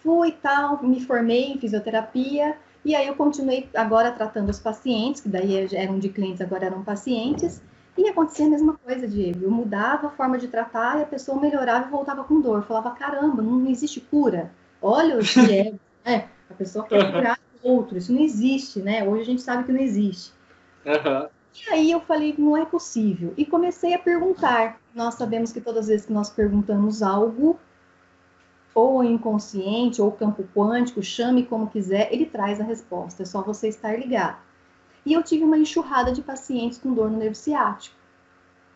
fui 0.03 0.33
tal, 0.33 0.83
me 0.83 1.01
formei 1.01 1.53
em 1.53 1.59
fisioterapia, 1.59 2.57
e 2.85 2.95
aí 2.95 3.07
eu 3.07 3.15
continuei 3.15 3.69
agora 3.75 4.11
tratando 4.11 4.51
os 4.51 4.59
pacientes, 4.59 5.21
que 5.21 5.29
daí 5.29 5.69
eram 5.75 5.99
de 5.99 6.09
clientes, 6.09 6.41
agora 6.41 6.67
eram 6.67 6.83
pacientes, 6.83 7.63
e 7.97 8.09
acontecia 8.09 8.47
a 8.47 8.51
mesma 8.51 8.79
coisa, 8.85 9.07
Diego. 9.07 9.45
Eu 9.45 9.51
mudava 9.51 10.09
a 10.09 10.11
forma 10.11 10.39
de 10.39 10.49
tratar 10.49 10.99
e 10.99 11.03
a 11.03 11.07
pessoa 11.07 11.41
melhorava 11.41 11.87
e 11.87 11.91
voltava 11.91 12.25
com 12.25 12.41
dor. 12.41 12.59
Eu 12.59 12.63
falava, 12.63 12.91
caramba, 12.93 13.43
não 13.43 13.67
existe 13.67 14.01
cura. 14.01 14.51
Olha 14.81 15.19
o 15.19 15.21
que 15.21 15.41
é. 15.53 15.75
é 16.11 16.25
a 16.49 16.55
pessoa 16.55 16.87
quer 16.87 17.13
curar 17.13 17.39
outro. 17.63 17.99
Isso 17.99 18.13
não 18.13 18.21
existe, 18.21 18.81
né? 18.81 19.07
Hoje 19.07 19.23
a 19.23 19.27
gente 19.27 19.43
sabe 19.43 19.65
que 19.65 19.73
não 19.73 19.81
existe. 19.81 20.33
Uhum. 20.87 21.29
E 21.55 21.71
aí 21.71 21.91
eu 21.91 22.01
falei, 22.01 22.35
não 22.39 22.57
é 22.57 22.65
possível. 22.65 23.35
E 23.37 23.45
comecei 23.45 23.95
a 23.95 23.99
perguntar. 23.99 24.81
Nós 24.95 25.15
sabemos 25.15 25.53
que 25.53 25.61
todas 25.61 25.83
as 25.83 25.89
vezes 25.89 26.07
que 26.07 26.13
nós 26.13 26.31
perguntamos 26.31 27.03
algo, 27.03 27.59
ou 28.75 29.05
inconsciente, 29.05 30.01
ou 30.01 30.11
campo 30.13 30.45
quântico, 30.55 31.03
chame 31.03 31.45
como 31.45 31.69
quiser, 31.69 32.13
ele 32.13 32.27
traz 32.27 32.61
a 32.61 32.65
resposta. 32.65 33.23
É 33.23 33.27
só 33.27 33.43
você 33.43 33.69
estar 33.69 33.99
ligado. 33.99 34.39
E 35.05 35.13
eu 35.13 35.23
tive 35.23 35.45
uma 35.45 35.59
enxurrada 35.59 36.13
de 36.13 36.23
pacientes 36.23 36.79
com 36.79 36.95
dor 36.95 37.11
no 37.11 37.19
nervo 37.19 37.35
ciático. 37.35 37.97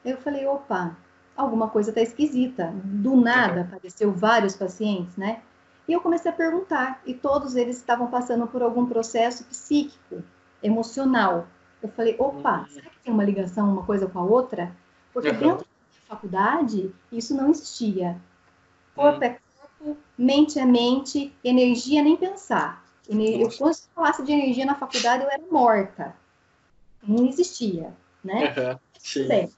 Eu 0.04 0.16
falei, 0.18 0.46
opa, 0.46 0.96
alguma 1.36 1.68
coisa 1.68 1.90
está 1.90 2.00
esquisita. 2.00 2.72
Do 2.84 3.16
nada 3.16 3.62
apareceu 3.62 4.12
vários 4.12 4.56
pacientes, 4.56 5.16
né? 5.16 5.40
E 5.88 5.92
eu 5.92 6.00
comecei 6.00 6.30
a 6.30 6.34
perguntar, 6.34 7.00
e 7.06 7.14
todos 7.14 7.54
eles 7.54 7.76
estavam 7.76 8.08
passando 8.08 8.46
por 8.46 8.60
algum 8.60 8.86
processo 8.86 9.44
psíquico, 9.44 10.22
emocional. 10.62 11.46
Eu 11.80 11.88
falei, 11.90 12.16
opa, 12.18 12.60
uhum. 12.60 12.66
será 12.66 12.90
que 12.90 12.98
tem 13.04 13.12
uma 13.12 13.24
ligação 13.24 13.72
uma 13.72 13.84
coisa 13.84 14.06
com 14.08 14.18
a 14.18 14.24
outra? 14.24 14.74
Porque 15.12 15.28
uhum. 15.28 15.38
dentro 15.38 15.58
da 15.58 16.06
faculdade, 16.08 16.92
isso 17.12 17.36
não 17.36 17.50
existia. 17.50 18.20
Corpo 18.96 19.22
é 19.22 19.38
corpo, 19.78 19.96
mente 20.16 20.58
é 20.58 20.64
mente, 20.64 21.32
energia 21.42 22.02
nem 22.02 22.16
pensar. 22.16 22.84
Eu, 23.08 23.48
quando 23.56 23.74
se 23.74 23.88
falasse 23.94 24.22
de 24.24 24.32
energia 24.32 24.66
na 24.66 24.74
faculdade, 24.74 25.22
eu 25.22 25.30
era 25.30 25.42
morta. 25.50 26.16
Não 27.02 27.26
existia, 27.26 27.94
né? 28.24 28.52
Uhum, 28.56 28.78
sim. 28.98 29.48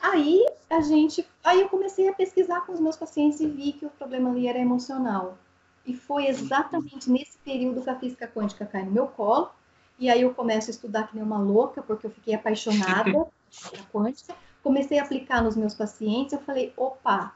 Aí 0.00 0.46
a 0.70 0.80
gente, 0.80 1.26
aí 1.44 1.60
eu 1.60 1.68
comecei 1.68 2.08
a 2.08 2.14
pesquisar 2.14 2.62
com 2.62 2.72
os 2.72 2.80
meus 2.80 2.96
pacientes 2.96 3.40
e 3.40 3.46
vi 3.46 3.72
que 3.72 3.84
o 3.84 3.90
problema 3.90 4.30
ali 4.30 4.46
era 4.46 4.58
emocional. 4.58 5.36
E 5.84 5.94
foi 5.94 6.26
exatamente 6.26 7.10
nesse 7.10 7.38
período 7.38 7.82
que 7.82 7.90
a 7.90 7.98
física 7.98 8.26
quântica 8.26 8.66
cai 8.66 8.84
no 8.84 8.90
meu 8.90 9.06
colo. 9.06 9.50
E 9.98 10.10
aí 10.10 10.22
eu 10.22 10.34
começo 10.34 10.68
a 10.68 10.72
estudar 10.72 11.06
que 11.08 11.14
nem 11.14 11.24
uma 11.24 11.38
louca, 11.38 11.82
porque 11.82 12.06
eu 12.06 12.10
fiquei 12.10 12.34
apaixonada 12.34 13.04
pela 13.70 13.84
quântica. 13.92 14.34
Comecei 14.62 14.98
a 14.98 15.02
aplicar 15.04 15.42
nos 15.42 15.56
meus 15.56 15.74
pacientes. 15.74 16.32
Eu 16.32 16.40
falei, 16.40 16.72
opa, 16.76 17.34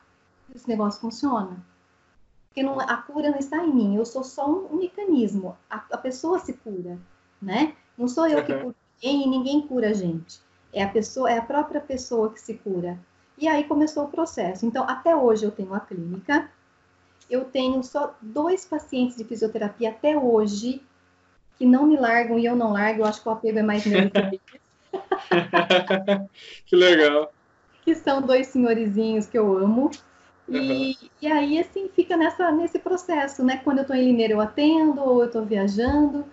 esse 0.55 0.69
negócio 0.69 1.01
funciona. 1.01 1.57
Porque 2.51 2.65
não, 2.65 2.81
a 2.81 2.97
cura 2.97 3.31
não 3.31 3.39
está 3.39 3.65
em 3.65 3.73
mim, 3.73 3.97
eu 3.97 4.05
sou 4.05 4.25
só 4.25 4.51
um, 4.51 4.75
um 4.75 4.79
mecanismo. 4.79 5.57
A, 5.71 5.85
a, 5.93 5.97
pessoa 5.97 6.41
se 6.41 6.53
cura, 6.53 6.99
né? 7.41 7.77
Não 7.97 8.09
sou 8.09 8.27
eu 8.27 8.45
que 8.45 8.53
curo 8.53 8.75
ninguém 9.01 9.23
e 9.23 9.31
ninguém 9.31 9.61
cura 9.69 9.91
a 9.91 9.93
gente. 9.93 10.41
É 10.73 10.83
a 10.83 10.89
pessoa, 10.89 11.31
é 11.31 11.39
a 11.39 11.43
própria 11.43 11.81
pessoa 11.81 12.33
que 12.33 12.41
se 12.41 12.55
cura. 12.55 12.99
E 13.39 13.47
aí 13.47 13.63
começou 13.65 14.05
o 14.05 14.09
processo. 14.09 14.67
Então, 14.67 14.85
até 14.89 15.15
hoje 15.15 15.45
eu 15.45 15.53
tenho 15.53 15.73
a 15.73 15.79
clínica. 15.79 16.51
Eu 17.31 17.45
tenho 17.45 17.85
só 17.85 18.17
dois 18.21 18.65
pacientes 18.65 19.17
de 19.17 19.23
fisioterapia 19.23 19.91
até 19.91 20.19
hoje 20.19 20.83
que 21.57 21.65
não 21.65 21.87
me 21.87 21.97
largam 21.97 22.37
e 22.37 22.47
eu 22.47 22.57
não 22.57 22.73
largo. 22.73 23.03
Eu 23.03 23.07
acho 23.07 23.23
que 23.23 23.29
o 23.29 23.33
apego 23.33 23.61
é 23.61 23.63
mais 23.63 23.87
meu 23.87 24.11
que 24.11 24.41
que 26.67 26.75
legal. 26.75 27.33
Que 27.83 27.95
são 27.95 28.21
dois 28.21 28.49
senhorizinhos 28.49 29.27
que 29.27 29.39
eu 29.39 29.57
amo. 29.57 29.93
E, 30.51 30.59
uhum. 30.59 30.95
e 31.23 31.27
aí, 31.29 31.59
assim, 31.61 31.89
fica 31.95 32.17
nessa, 32.17 32.51
nesse 32.51 32.79
processo, 32.79 33.45
né? 33.45 33.61
Quando 33.63 33.79
eu 33.79 33.83
estou 33.83 33.97
em 33.97 34.05
Limeira, 34.05 34.33
eu 34.33 34.41
atendo, 34.41 35.01
ou 35.01 35.21
eu 35.21 35.27
estou 35.27 35.45
viajando, 35.45 36.25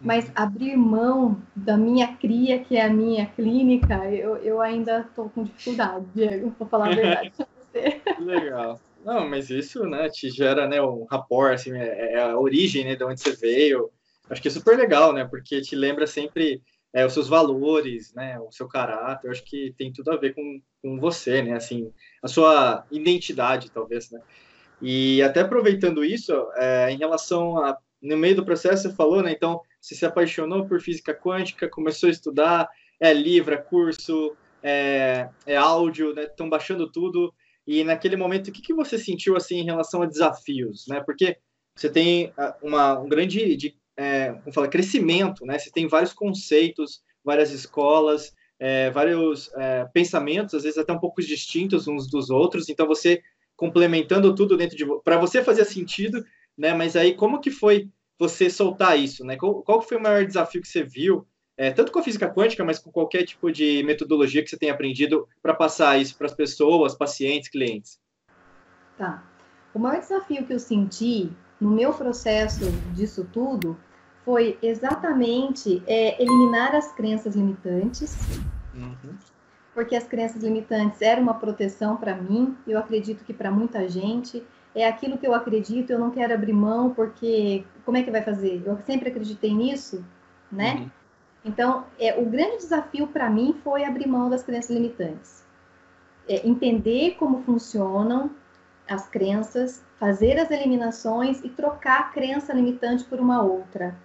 mas 0.00 0.24
uhum. 0.26 0.32
abrir 0.34 0.76
mão 0.76 1.42
da 1.54 1.76
minha 1.76 2.16
cria, 2.16 2.58
que 2.58 2.76
é 2.76 2.86
a 2.86 2.90
minha 2.90 3.26
clínica, 3.26 4.06
eu, 4.10 4.36
eu 4.38 4.60
ainda 4.60 5.00
estou 5.00 5.28
com 5.28 5.44
dificuldade, 5.44 6.06
Diego, 6.14 6.50
para 6.52 6.66
falar 6.66 6.86
a 6.86 6.94
verdade 6.94 7.32
para 7.36 7.46
você. 7.60 8.00
Legal. 8.18 8.80
Não, 9.04 9.28
mas 9.28 9.50
isso, 9.50 9.84
né, 9.84 10.08
te 10.08 10.30
gera, 10.30 10.66
né, 10.66 10.80
um 10.82 11.04
rapport, 11.04 11.52
assim, 11.52 11.72
é, 11.76 12.14
é 12.14 12.22
a 12.22 12.38
origem, 12.38 12.84
né, 12.84 12.96
de 12.96 13.04
onde 13.04 13.20
você 13.20 13.32
veio. 13.32 13.90
Acho 14.30 14.40
que 14.40 14.48
é 14.48 14.50
super 14.50 14.76
legal, 14.76 15.12
né, 15.12 15.24
porque 15.24 15.60
te 15.60 15.76
lembra 15.76 16.06
sempre 16.06 16.62
é, 16.92 17.04
os 17.04 17.12
seus 17.12 17.28
valores, 17.28 18.12
né, 18.14 18.38
o 18.40 18.50
seu 18.50 18.66
caráter, 18.66 19.26
eu 19.26 19.30
acho 19.30 19.44
que 19.44 19.74
tem 19.76 19.92
tudo 19.92 20.10
a 20.10 20.16
ver 20.16 20.34
com, 20.34 20.60
com 20.82 20.98
você, 20.98 21.42
né, 21.42 21.54
assim, 21.54 21.92
a 22.22 22.28
sua 22.28 22.84
identidade, 22.90 23.70
talvez, 23.70 24.10
né. 24.10 24.20
E 24.80 25.20
até 25.22 25.40
aproveitando 25.40 26.04
isso, 26.04 26.32
é, 26.56 26.90
em 26.90 26.98
relação 26.98 27.58
a, 27.58 27.76
no 28.00 28.16
meio 28.16 28.36
do 28.36 28.44
processo 28.44 28.88
você 28.88 28.94
falou, 28.94 29.22
né, 29.22 29.32
então, 29.32 29.60
você 29.80 29.94
se 29.94 30.06
apaixonou 30.06 30.66
por 30.66 30.80
física 30.80 31.14
quântica, 31.14 31.68
começou 31.68 32.08
a 32.08 32.12
estudar, 32.12 32.68
é 33.00 33.12
livro, 33.12 33.54
é 33.54 33.58
curso, 33.58 34.36
é, 34.62 35.28
é 35.46 35.56
áudio, 35.56 36.14
né, 36.14 36.24
estão 36.24 36.48
baixando 36.48 36.90
tudo, 36.90 37.32
e 37.66 37.84
naquele 37.84 38.16
momento, 38.16 38.48
o 38.48 38.52
que, 38.52 38.62
que 38.62 38.72
você 38.72 38.96
sentiu, 38.98 39.36
assim, 39.36 39.58
em 39.58 39.64
relação 39.64 40.00
a 40.00 40.06
desafios, 40.06 40.86
né, 40.88 41.02
porque 41.04 41.36
você 41.76 41.88
tem 41.88 42.32
ah, 42.36 42.56
uma, 42.62 42.98
um 42.98 43.08
grande 43.08 43.54
de, 43.56 43.76
é, 43.98 44.32
como 44.32 44.52
fala, 44.52 44.68
crescimento, 44.68 45.44
né? 45.44 45.58
Você 45.58 45.72
tem 45.72 45.88
vários 45.88 46.12
conceitos, 46.12 47.02
várias 47.24 47.50
escolas, 47.50 48.32
é, 48.56 48.90
vários 48.90 49.52
é, 49.56 49.86
pensamentos, 49.92 50.54
às 50.54 50.62
vezes 50.62 50.78
até 50.78 50.92
um 50.92 51.00
pouco 51.00 51.20
distintos 51.20 51.88
uns 51.88 52.08
dos 52.08 52.30
outros. 52.30 52.68
Então 52.68 52.86
você 52.86 53.20
complementando 53.56 54.32
tudo 54.36 54.56
dentro 54.56 54.76
de 54.76 54.86
para 55.02 55.18
você 55.18 55.42
fazer 55.42 55.64
sentido, 55.64 56.24
né? 56.56 56.72
Mas 56.72 56.94
aí 56.94 57.12
como 57.12 57.40
que 57.40 57.50
foi 57.50 57.90
você 58.16 58.48
soltar 58.48 58.96
isso, 58.96 59.24
né? 59.24 59.36
Qual, 59.36 59.62
qual 59.64 59.82
foi 59.82 59.96
o 59.96 60.02
maior 60.02 60.24
desafio 60.24 60.62
que 60.62 60.68
você 60.68 60.84
viu, 60.84 61.26
é, 61.56 61.72
tanto 61.72 61.90
com 61.90 61.98
a 61.98 62.02
física 62.02 62.32
quântica, 62.32 62.64
mas 62.64 62.78
com 62.78 62.92
qualquer 62.92 63.24
tipo 63.24 63.50
de 63.50 63.82
metodologia 63.82 64.44
que 64.44 64.48
você 64.48 64.56
tenha 64.56 64.72
aprendido 64.72 65.28
para 65.42 65.54
passar 65.54 66.00
isso 66.00 66.16
para 66.16 66.28
as 66.28 66.34
pessoas, 66.34 66.94
pacientes, 66.94 67.48
clientes? 67.48 67.98
Tá. 68.96 69.24
O 69.74 69.78
maior 69.80 69.98
desafio 69.98 70.46
que 70.46 70.52
eu 70.52 70.60
senti 70.60 71.30
no 71.60 71.70
meu 71.70 71.92
processo 71.92 72.64
disso 72.94 73.28
tudo 73.32 73.76
foi 74.28 74.58
exatamente 74.60 75.82
é, 75.86 76.22
eliminar 76.22 76.74
as 76.74 76.92
crenças 76.92 77.34
limitantes, 77.34 78.14
uhum. 78.74 79.16
porque 79.72 79.96
as 79.96 80.06
crenças 80.06 80.42
limitantes 80.42 81.00
eram 81.00 81.22
uma 81.22 81.32
proteção 81.32 81.96
para 81.96 82.14
mim, 82.14 82.54
eu 82.66 82.78
acredito 82.78 83.24
que 83.24 83.32
para 83.32 83.50
muita 83.50 83.88
gente. 83.88 84.44
É 84.74 84.86
aquilo 84.86 85.16
que 85.16 85.26
eu 85.26 85.34
acredito, 85.34 85.90
eu 85.90 85.98
não 85.98 86.10
quero 86.10 86.34
abrir 86.34 86.52
mão, 86.52 86.90
porque 86.90 87.64
como 87.86 87.96
é 87.96 88.02
que 88.02 88.10
vai 88.10 88.20
fazer? 88.20 88.62
Eu 88.66 88.78
sempre 88.84 89.08
acreditei 89.08 89.54
nisso, 89.54 90.04
né? 90.52 90.74
Uhum. 90.74 90.90
Então, 91.46 91.84
é, 91.98 92.14
o 92.20 92.26
grande 92.26 92.58
desafio 92.58 93.06
para 93.06 93.30
mim 93.30 93.58
foi 93.64 93.82
abrir 93.82 94.06
mão 94.06 94.28
das 94.28 94.42
crenças 94.42 94.76
limitantes. 94.76 95.42
É, 96.28 96.46
entender 96.46 97.16
como 97.18 97.42
funcionam 97.44 98.30
as 98.86 99.08
crenças, 99.08 99.82
fazer 99.98 100.38
as 100.38 100.50
eliminações 100.50 101.42
e 101.42 101.48
trocar 101.48 102.00
a 102.00 102.04
crença 102.04 102.52
limitante 102.52 103.04
por 103.04 103.18
uma 103.18 103.40
outra. 103.40 103.96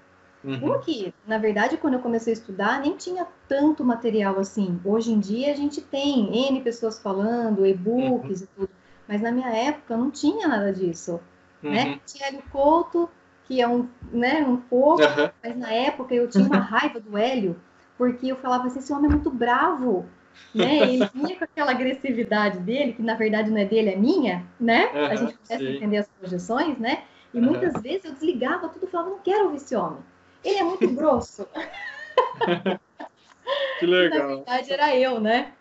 Uhum. 0.44 0.58
Uma 0.62 0.80
que, 0.80 1.14
na 1.26 1.38
verdade, 1.38 1.78
quando 1.78 1.94
eu 1.94 2.00
comecei 2.00 2.34
a 2.34 2.36
estudar, 2.36 2.82
nem 2.82 2.98
tinha 2.98 3.26
tanto 3.48 3.84
material 3.84 4.38
assim. 4.40 4.80
Hoje 4.84 5.12
em 5.12 5.20
dia 5.20 5.52
a 5.52 5.56
gente 5.56 5.80
tem 5.82 6.48
N 6.50 6.62
pessoas 6.62 7.00
falando, 7.00 7.66
e-books 7.66 8.42
uhum. 8.42 8.46
e 8.46 8.56
tudo. 8.56 8.70
Mas 9.08 9.22
na 9.22 9.32
minha 9.32 9.50
época 9.50 9.96
não 9.96 10.12
tinha 10.12 10.48
nada 10.48 10.74
disso. 10.74 11.20
Né? 11.62 11.70
Uhum. 11.70 11.74
Né? 11.76 12.00
Tinha 12.06 12.28
Hélio 12.28 12.44
Couto, 12.52 13.10
que 13.46 13.62
é 13.62 13.68
um, 13.68 13.88
né, 14.12 14.46
um 14.46 14.58
pouco, 14.58 15.02
mas 15.42 15.58
na 15.58 15.72
época 15.72 16.14
eu 16.14 16.28
tinha 16.28 16.46
uma 16.46 16.60
raiva 16.60 17.00
do 17.00 17.18
Hélio, 17.18 17.60
porque 17.98 18.28
eu 18.28 18.36
falava 18.36 18.68
assim, 18.68 18.80
esse 18.80 18.92
homem 18.92 19.06
é 19.06 19.14
muito 19.14 19.30
bravo. 19.30 20.06
Né? 20.54 20.78
Ele 20.78 21.10
vinha 21.14 21.38
com 21.38 21.44
aquela 21.44 21.72
agressividade 21.72 22.60
dele, 22.60 22.94
que 22.94 23.02
na 23.02 23.16
verdade 23.16 23.52
não 23.52 23.58
é 23.58 23.66
dele, 23.66 23.90
é 23.90 23.96
minha, 23.96 24.44
né? 24.60 24.90
a 24.94 25.16
gente 25.16 25.38
começa 25.38 25.64
a 25.64 25.72
entender 25.72 25.98
as 25.98 26.08
projeções, 26.08 26.78
né? 26.80 27.04
E 27.34 27.40
muitas 27.40 27.82
vezes 27.82 28.06
eu 28.06 28.14
desligava 28.14 28.70
tudo 28.70 28.86
e 28.86 28.88
falava, 28.88 29.12
não 29.12 29.20
quero 29.20 29.46
ouvir 29.46 29.58
esse 29.58 29.76
homem. 29.76 30.00
Ele 30.44 30.58
é 30.58 30.64
muito 30.64 30.88
grosso. 30.90 31.48
que 33.80 33.86
legal. 33.86 34.44
Na 34.46 34.58
verdade, 34.58 34.74
era 34.74 34.96
eu, 34.96 35.20
né? 35.20 35.54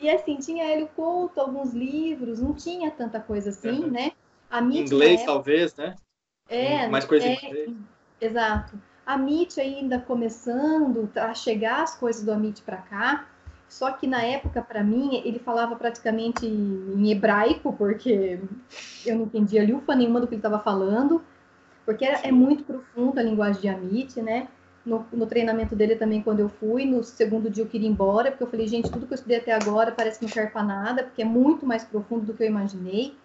E 0.00 0.08
assim, 0.08 0.38
tinha 0.38 0.64
Hélio 0.64 0.88
Couto, 0.96 1.40
alguns 1.40 1.74
livros, 1.74 2.40
não 2.40 2.54
tinha 2.54 2.90
tanta 2.90 3.20
coisa 3.20 3.50
assim, 3.50 3.84
uhum. 3.84 3.90
né? 3.90 4.12
A 4.50 4.60
inglês, 4.60 5.20
época, 5.20 5.32
talvez, 5.32 5.76
né? 5.76 5.94
É, 6.48 6.88
mais 6.88 7.04
coisa 7.04 7.26
é, 7.26 7.34
em 7.34 7.46
inglês. 7.46 7.70
Exato. 8.20 8.80
A 9.06 9.16
MIT 9.16 9.60
ainda 9.60 9.98
começando 9.98 11.10
a 11.16 11.34
chegar 11.34 11.82
as 11.82 11.96
coisas 11.96 12.24
do 12.24 12.32
Amit 12.32 12.62
para 12.62 12.78
cá, 12.78 13.28
só 13.68 13.92
que 13.92 14.06
na 14.06 14.22
época, 14.22 14.62
para 14.62 14.82
mim, 14.82 15.22
ele 15.24 15.38
falava 15.38 15.76
praticamente 15.76 16.46
em 16.46 17.10
hebraico, 17.10 17.72
porque 17.72 18.40
eu 19.06 19.16
não 19.16 19.24
entendia 19.24 19.66
lufa 19.66 19.94
nenhuma 19.94 20.20
do 20.20 20.26
que 20.26 20.34
ele 20.34 20.40
estava 20.40 20.58
falando 20.58 21.22
porque 21.90 22.04
é, 22.04 22.28
é 22.28 22.30
muito 22.30 22.62
profundo 22.62 23.18
a 23.18 23.22
linguagem 23.22 23.62
de 23.62 23.68
Amit, 23.68 24.22
né? 24.22 24.46
No, 24.86 25.04
no, 25.12 25.26
treinamento 25.26 25.74
dele 25.74 25.96
também, 25.96 26.22
quando 26.22 26.38
eu 26.38 26.48
fui, 26.48 26.84
no 26.84 27.02
segundo 27.02 27.50
dia 27.50 27.64
eu 27.64 27.68
queria 27.68 27.88
ir 27.88 27.90
embora, 27.90 28.30
porque 28.30 28.44
eu 28.44 28.48
falei, 28.48 28.68
gente, 28.68 28.88
tudo 28.88 29.08
que 29.08 29.12
eu 29.12 29.16
estudei 29.16 29.38
até 29.38 29.52
agora 29.52 29.90
parece 29.90 30.20
que 30.20 30.24
não 30.24 30.32
serve 30.32 30.52
para 30.52 30.62
nada, 30.62 31.02
porque 31.02 31.20
é 31.20 31.24
muito 31.24 31.66
mais 31.66 31.82
profundo 31.82 32.26
do 32.26 32.32
que 32.32 32.44
eu 32.44 32.46
imaginei. 32.46 33.16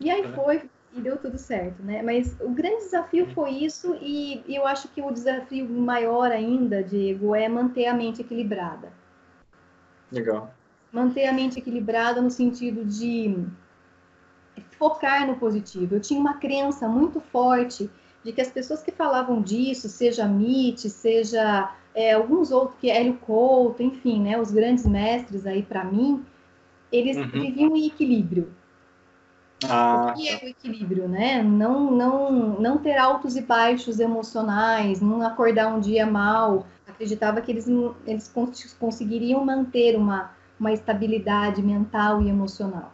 E 0.00 0.10
aí 0.10 0.24
foi, 0.32 0.68
e 0.92 1.00
deu 1.00 1.16
tudo 1.16 1.38
certo, 1.38 1.84
né? 1.84 2.02
Mas 2.02 2.36
o 2.40 2.50
grande 2.50 2.82
desafio 2.82 3.28
foi 3.28 3.50
isso, 3.50 3.96
e, 4.02 4.42
e 4.44 4.56
eu 4.56 4.66
acho 4.66 4.88
que 4.88 5.00
o 5.00 5.12
desafio 5.12 5.68
maior 5.68 6.32
ainda, 6.32 6.82
Diego, 6.82 7.32
é 7.32 7.48
manter 7.48 7.86
a 7.86 7.94
mente 7.94 8.22
equilibrada. 8.22 8.92
Legal. 10.10 10.52
Manter 10.92 11.26
a 11.26 11.32
mente 11.32 11.60
equilibrada 11.60 12.20
no 12.20 12.30
sentido 12.30 12.84
de 12.84 13.46
focar 14.78 15.26
no 15.26 15.36
positivo. 15.36 15.96
Eu 15.96 16.00
tinha 16.00 16.20
uma 16.20 16.34
crença 16.34 16.88
muito 16.88 17.20
forte 17.20 17.90
de 18.24 18.32
que 18.32 18.40
as 18.40 18.48
pessoas 18.48 18.82
que 18.82 18.90
falavam 18.90 19.42
disso, 19.42 19.88
seja 19.88 20.26
Mitch, 20.26 20.86
seja 20.86 21.72
é, 21.94 22.12
alguns 22.12 22.50
outros, 22.50 22.78
que 22.80 22.90
Hélio 22.90 23.14
Couto, 23.14 23.82
enfim, 23.82 24.20
né, 24.20 24.40
os 24.40 24.50
grandes 24.50 24.86
mestres 24.86 25.46
aí 25.46 25.62
para 25.62 25.84
mim, 25.84 26.24
eles 26.90 27.16
uhum. 27.16 27.28
viviam 27.28 27.76
em 27.76 27.86
equilíbrio. 27.86 28.50
Ah. 29.68 30.10
O 30.10 30.14
que 30.14 30.28
é 30.28 30.36
o 30.36 30.48
equilíbrio, 30.48 31.08
né? 31.08 31.42
Não, 31.42 31.90
não, 31.90 32.60
não 32.60 32.78
ter 32.78 32.96
altos 32.96 33.36
e 33.36 33.42
baixos 33.42 34.00
emocionais, 34.00 35.00
não 35.00 35.22
acordar 35.22 35.68
um 35.68 35.80
dia 35.80 36.06
mal. 36.06 36.66
Acreditava 36.86 37.40
que 37.40 37.50
eles, 37.50 37.66
eles 38.06 38.32
conseguiriam 38.78 39.44
manter 39.44 39.96
uma, 39.96 40.32
uma 40.58 40.72
estabilidade 40.72 41.62
mental 41.62 42.22
e 42.22 42.28
emocional. 42.28 42.92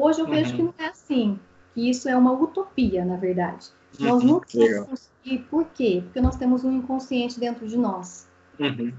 Hoje 0.00 0.20
eu 0.20 0.26
uhum. 0.26 0.30
vejo 0.30 0.54
que 0.54 0.62
não 0.62 0.74
é 0.78 0.86
assim, 0.86 1.38
que 1.74 1.90
isso 1.90 2.08
é 2.08 2.16
uma 2.16 2.32
utopia, 2.32 3.04
na 3.04 3.16
verdade. 3.16 3.66
Uhum. 3.98 4.06
Nós 4.06 4.22
nunca 4.22 4.46
vamos 4.52 4.88
conseguir. 4.88 5.38
Por 5.50 5.64
quê? 5.74 6.00
Porque 6.04 6.20
nós 6.20 6.36
temos 6.36 6.64
um 6.64 6.72
inconsciente 6.72 7.40
dentro 7.40 7.66
de 7.66 7.76
nós. 7.76 8.28
Uhum. 8.58 8.92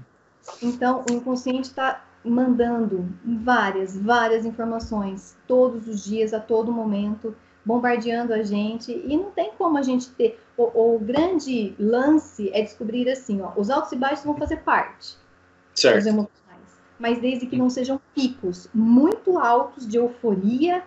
Então, 0.62 1.04
o 1.08 1.12
inconsciente 1.12 1.68
está 1.68 2.04
mandando 2.22 3.08
várias, 3.24 3.96
várias 3.96 4.44
informações 4.44 5.36
todos 5.46 5.88
os 5.88 6.04
dias, 6.04 6.34
a 6.34 6.40
todo 6.40 6.70
momento, 6.70 7.34
bombardeando 7.64 8.34
a 8.34 8.42
gente, 8.42 8.92
e 8.92 9.16
não 9.16 9.30
tem 9.30 9.52
como 9.56 9.78
a 9.78 9.82
gente 9.82 10.10
ter. 10.10 10.38
O, 10.56 10.96
o 10.96 10.98
grande 10.98 11.74
lance 11.78 12.50
é 12.52 12.62
descobrir 12.62 13.08
assim: 13.08 13.40
ó, 13.40 13.52
os 13.56 13.70
altos 13.70 13.92
e 13.92 13.96
baixos 13.96 14.24
vão 14.24 14.36
fazer 14.36 14.58
parte. 14.58 15.16
Certo 15.74 16.04
mas 17.00 17.18
desde 17.18 17.46
que 17.46 17.56
não 17.56 17.70
sejam 17.70 17.98
picos 18.14 18.68
muito 18.74 19.38
altos 19.38 19.88
de 19.88 19.96
euforia, 19.96 20.84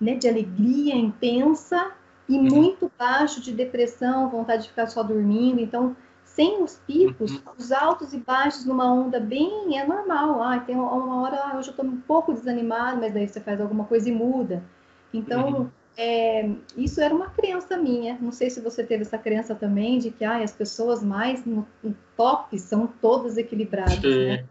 né, 0.00 0.16
de 0.16 0.28
alegria 0.28 0.96
intensa, 0.96 1.92
e 2.28 2.36
uhum. 2.36 2.44
muito 2.44 2.90
baixo 2.98 3.40
de 3.40 3.52
depressão, 3.52 4.28
vontade 4.28 4.64
de 4.64 4.68
ficar 4.70 4.88
só 4.88 5.02
dormindo. 5.02 5.60
Então, 5.60 5.96
sem 6.24 6.62
os 6.62 6.80
picos, 6.86 7.32
uhum. 7.32 7.42
os 7.56 7.70
altos 7.70 8.12
e 8.12 8.18
baixos 8.18 8.64
numa 8.64 8.92
onda 8.92 9.20
bem 9.20 9.78
é 9.78 9.86
normal. 9.86 10.42
Ah, 10.42 10.58
tem 10.58 10.74
uma 10.74 11.22
hora, 11.22 11.36
ah, 11.44 11.56
hoje 11.56 11.68
eu 11.68 11.72
estou 11.72 11.84
um 11.84 12.00
pouco 12.00 12.32
desanimado, 12.32 13.00
mas 13.00 13.12
daí 13.14 13.28
você 13.28 13.40
faz 13.40 13.60
alguma 13.60 13.84
coisa 13.84 14.08
e 14.08 14.12
muda. 14.12 14.64
Então, 15.12 15.48
uhum. 15.48 15.68
é, 15.96 16.50
isso 16.76 17.00
era 17.00 17.14
uma 17.14 17.28
crença 17.30 17.76
minha. 17.76 18.18
Não 18.20 18.32
sei 18.32 18.50
se 18.50 18.60
você 18.60 18.82
teve 18.82 19.02
essa 19.02 19.18
crença 19.18 19.54
também 19.54 19.98
de 19.98 20.10
que 20.10 20.24
ah, 20.24 20.42
as 20.42 20.52
pessoas 20.52 21.04
mais 21.04 21.44
no, 21.44 21.66
no 21.82 21.94
top 22.16 22.58
são 22.58 22.88
todas 23.00 23.36
equilibradas, 23.36 24.00
né? 24.02 24.44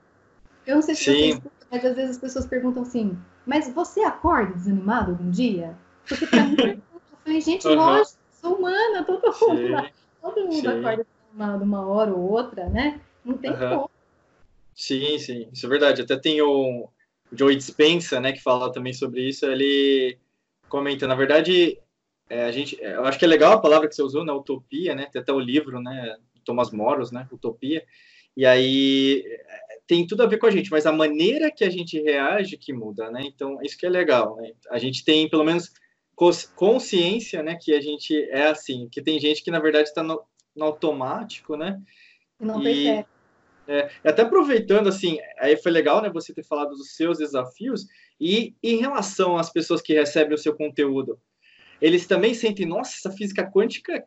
Eu 0.65 0.75
não 0.75 0.82
sei 0.82 0.96
se 0.96 1.03
Sim. 1.03 1.34
você 1.34 1.51
mas 1.72 1.86
às 1.86 1.96
vezes 1.96 2.12
as 2.12 2.18
pessoas 2.18 2.46
perguntam 2.46 2.84
assim: 2.84 3.18
mas 3.46 3.74
você 3.74 4.01
acorda 4.01 4.53
desanimado 4.53 5.12
algum 5.12 5.32
dia? 5.32 5.75
Porque 6.06 6.27
pra 6.27 6.44
mim, 6.44 6.56
eu 6.94 7.18
falei, 7.24 7.39
gente, 7.39 7.65
uhum. 7.65 7.75
lógico, 7.75 8.18
sou 8.30 8.56
humana, 8.56 9.06
todo 9.06 9.24
mundo, 9.24 9.89
todo 10.22 10.48
mundo 10.48 10.70
acorda 10.70 11.06
desanimado 11.06 11.63
uma 11.63 11.88
hora 11.88 12.13
ou 12.13 12.30
outra, 12.30 12.68
né? 12.68 13.00
Não 13.24 13.38
tem 13.38 13.51
uhum. 13.51 13.70
como. 13.70 13.91
Sim, 14.75 15.18
sim, 15.18 15.48
isso 15.53 15.65
é 15.65 15.70
verdade. 15.70 16.01
Até 16.01 16.18
tem 16.18 16.41
o 16.41 16.89
Joe 17.32 17.56
Dispensa, 17.56 18.20
né, 18.20 18.32
que 18.32 18.41
fala 18.41 18.72
também 18.72 18.94
sobre 18.94 19.27
isso. 19.27 19.46
Ele 19.46 20.18
comenta, 20.68 21.08
na 21.08 21.15
verdade, 21.15 21.77
é, 22.30 22.46
a 22.46 22.51
gente, 22.51 22.77
eu 22.82 23.06
acho 23.06 23.20
que 23.20 23.25
é 23.25 23.27
legal 23.27 23.53
a 23.53 23.62
palavra 23.62 23.88
que 23.88 23.96
você 23.96 24.01
usou, 24.01 24.25
né, 24.25 24.34
utopia, 24.34 24.96
né? 24.96 25.08
Tem 25.12 25.22
até 25.22 25.32
o 25.32 25.39
livro, 25.39 25.80
né, 25.82 26.18
Thomas 26.44 26.72
Moros, 26.72 27.12
né, 27.12 27.27
Utopia. 27.32 27.86
E 28.36 28.46
aí 28.46 29.24
tem 29.92 30.08
tudo 30.08 30.24
a 30.24 30.26
ver 30.26 30.38
com 30.38 30.46
a 30.46 30.50
gente, 30.50 30.72
mas 30.72 30.86
a 30.86 30.92
maneira 30.94 31.52
que 31.52 31.66
a 31.66 31.70
gente 31.70 32.02
reage 32.02 32.56
que 32.56 32.72
muda, 32.72 33.12
né? 33.12 33.24
Então, 33.26 33.62
isso 33.62 33.78
que 33.78 33.86
é 33.86 33.90
legal, 33.90 34.38
né? 34.38 34.54
A 34.70 34.80
gente 34.80 35.04
tem, 35.04 35.30
pelo 35.30 35.44
menos, 35.44 35.70
consciência, 36.56 37.44
né, 37.44 37.58
que 37.62 37.74
a 37.74 37.82
gente 37.82 38.18
é 38.30 38.48
assim, 38.48 38.88
que 38.90 39.02
tem 39.02 39.20
gente 39.20 39.44
que, 39.44 39.52
na 39.52 39.60
verdade, 39.60 39.90
está 39.90 40.02
no, 40.02 40.24
no, 40.56 40.64
automático, 40.64 41.58
né? 41.58 41.78
Não 42.40 42.62
e, 42.62 42.64
percebe. 42.64 43.06
É, 43.68 43.92
até 44.02 44.22
aproveitando, 44.22 44.88
assim, 44.88 45.18
aí 45.38 45.58
foi 45.58 45.74
legal, 45.74 46.02
né, 46.02 46.10
você 46.10 46.34
ter 46.34 46.46
falado 46.46 46.70
dos 46.70 46.96
seus 46.96 47.18
desafios, 47.18 47.86
e 48.18 48.56
em 48.64 48.78
relação 48.78 49.36
às 49.36 49.52
pessoas 49.52 49.82
que 49.82 49.94
recebem 49.94 50.36
o 50.36 50.38
seu 50.38 50.56
conteúdo, 50.56 51.20
eles 51.82 52.08
também 52.08 52.34
sentem, 52.34 52.66
nossa, 52.66 52.94
essa 52.94 53.12
física 53.12 53.46
quântica, 53.52 54.06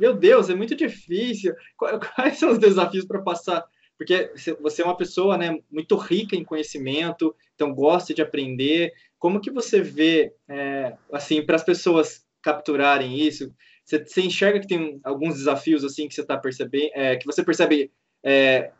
meu 0.00 0.14
Deus, 0.14 0.48
é 0.48 0.54
muito 0.54 0.74
difícil. 0.74 1.54
Quais 2.16 2.38
são 2.38 2.50
os 2.50 2.58
desafios 2.58 3.04
para 3.04 3.20
passar 3.20 3.62
porque 3.98 4.32
você 4.60 4.80
é 4.80 4.84
uma 4.84 4.96
pessoa 4.96 5.36
né, 5.36 5.58
muito 5.68 5.96
rica 5.96 6.36
em 6.36 6.44
conhecimento, 6.44 7.34
então 7.56 7.74
gosta 7.74 8.14
de 8.14 8.22
aprender. 8.22 8.92
Como 9.18 9.40
que 9.40 9.50
você 9.50 9.82
vê, 9.82 10.32
é, 10.48 10.96
assim, 11.12 11.44
para 11.44 11.56
as 11.56 11.64
pessoas 11.64 12.24
capturarem 12.40 13.18
isso? 13.18 13.52
Você, 13.84 14.04
você, 14.06 14.22
enxerga 14.22 14.60
que 14.60 14.68
tem 14.68 15.00
alguns 15.02 15.34
desafios 15.34 15.82
assim 15.82 16.06
que 16.06 16.14
você 16.14 16.20
está 16.20 16.38
percebendo, 16.38 16.92
é, 16.94 17.16
que 17.16 17.26
você 17.26 17.42
percebe 17.42 17.90
é, 18.22 18.70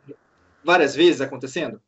várias 0.63 0.95
vezes 0.95 1.19
acontecendo? 1.19 1.81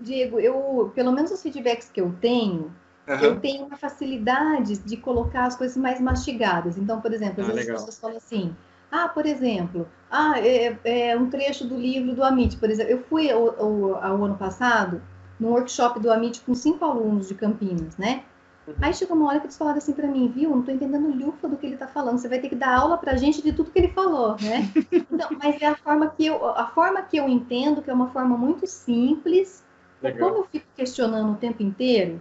Diego, 0.00 0.40
eu, 0.40 0.90
pelo 0.94 1.12
menos 1.12 1.30
os 1.30 1.42
feedbacks 1.42 1.90
que 1.90 2.00
eu 2.00 2.16
tenho, 2.22 2.74
uhum. 3.06 3.20
eu 3.20 3.40
tenho 3.40 3.66
uma 3.66 3.76
facilidade 3.76 4.78
de 4.78 4.96
colocar 4.96 5.44
as 5.44 5.56
coisas 5.56 5.76
mais 5.76 6.00
mastigadas. 6.00 6.78
Então, 6.78 7.02
por 7.02 7.12
exemplo, 7.12 7.42
às 7.42 7.50
ah, 7.50 7.52
vezes 7.52 7.66
legal. 7.66 7.76
as 7.76 7.84
pessoas 7.84 8.00
falam 8.00 8.16
assim, 8.16 8.56
ah, 8.92 9.08
por 9.08 9.24
exemplo, 9.24 9.88
ah, 10.10 10.38
é, 10.38 10.78
é, 10.84 11.16
um 11.16 11.30
trecho 11.30 11.66
do 11.66 11.74
livro 11.74 12.14
do 12.14 12.22
Amit, 12.22 12.58
por 12.58 12.68
exemplo. 12.68 12.92
Eu 12.92 13.02
fui 13.04 13.30
ao, 13.30 13.58
ao, 13.58 14.04
ao 14.04 14.24
ano 14.24 14.36
passado 14.36 15.00
num 15.40 15.48
workshop 15.48 15.98
do 15.98 16.12
Amit 16.12 16.42
com 16.42 16.54
cinco 16.54 16.84
alunos 16.84 17.28
de 17.28 17.34
Campinas, 17.34 17.96
né? 17.96 18.22
Uhum. 18.66 18.74
Aí 18.82 18.92
chegou 18.92 19.16
uma 19.16 19.28
hora 19.28 19.40
que 19.40 19.46
eles 19.46 19.56
falaram 19.56 19.78
assim 19.78 19.94
para 19.94 20.06
mim, 20.06 20.28
viu? 20.28 20.50
Não 20.50 20.60
estou 20.60 20.74
entendendo 20.74 21.08
lufa 21.08 21.48
do 21.48 21.56
que 21.56 21.64
ele 21.64 21.74
está 21.74 21.88
falando. 21.88 22.18
Você 22.18 22.28
vai 22.28 22.38
ter 22.38 22.50
que 22.50 22.54
dar 22.54 22.78
aula 22.78 22.98
para 22.98 23.12
a 23.12 23.16
gente 23.16 23.42
de 23.42 23.50
tudo 23.50 23.70
que 23.70 23.78
ele 23.78 23.88
falou, 23.88 24.36
né? 24.40 24.70
Então, 25.10 25.30
mas 25.42 25.60
é 25.62 25.66
a 25.66 25.74
forma 25.74 26.08
que 26.10 26.26
eu, 26.26 26.46
a 26.46 26.66
forma 26.66 27.00
que 27.00 27.16
eu 27.16 27.26
entendo, 27.28 27.80
que 27.80 27.90
é 27.90 27.94
uma 27.94 28.10
forma 28.10 28.36
muito 28.36 28.66
simples. 28.66 29.64
Legal. 30.02 30.28
Como 30.28 30.42
eu 30.42 30.48
fico 30.48 30.66
questionando 30.76 31.32
o 31.32 31.36
tempo 31.36 31.62
inteiro, 31.62 32.20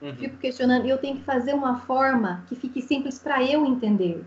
uhum. 0.00 0.14
fico 0.14 0.36
questionando 0.36 0.86
eu 0.86 0.98
tenho 0.98 1.16
que 1.16 1.24
fazer 1.24 1.52
uma 1.52 1.80
forma 1.80 2.44
que 2.48 2.54
fique 2.54 2.80
simples 2.80 3.18
para 3.18 3.42
eu 3.42 3.66
entender. 3.66 4.24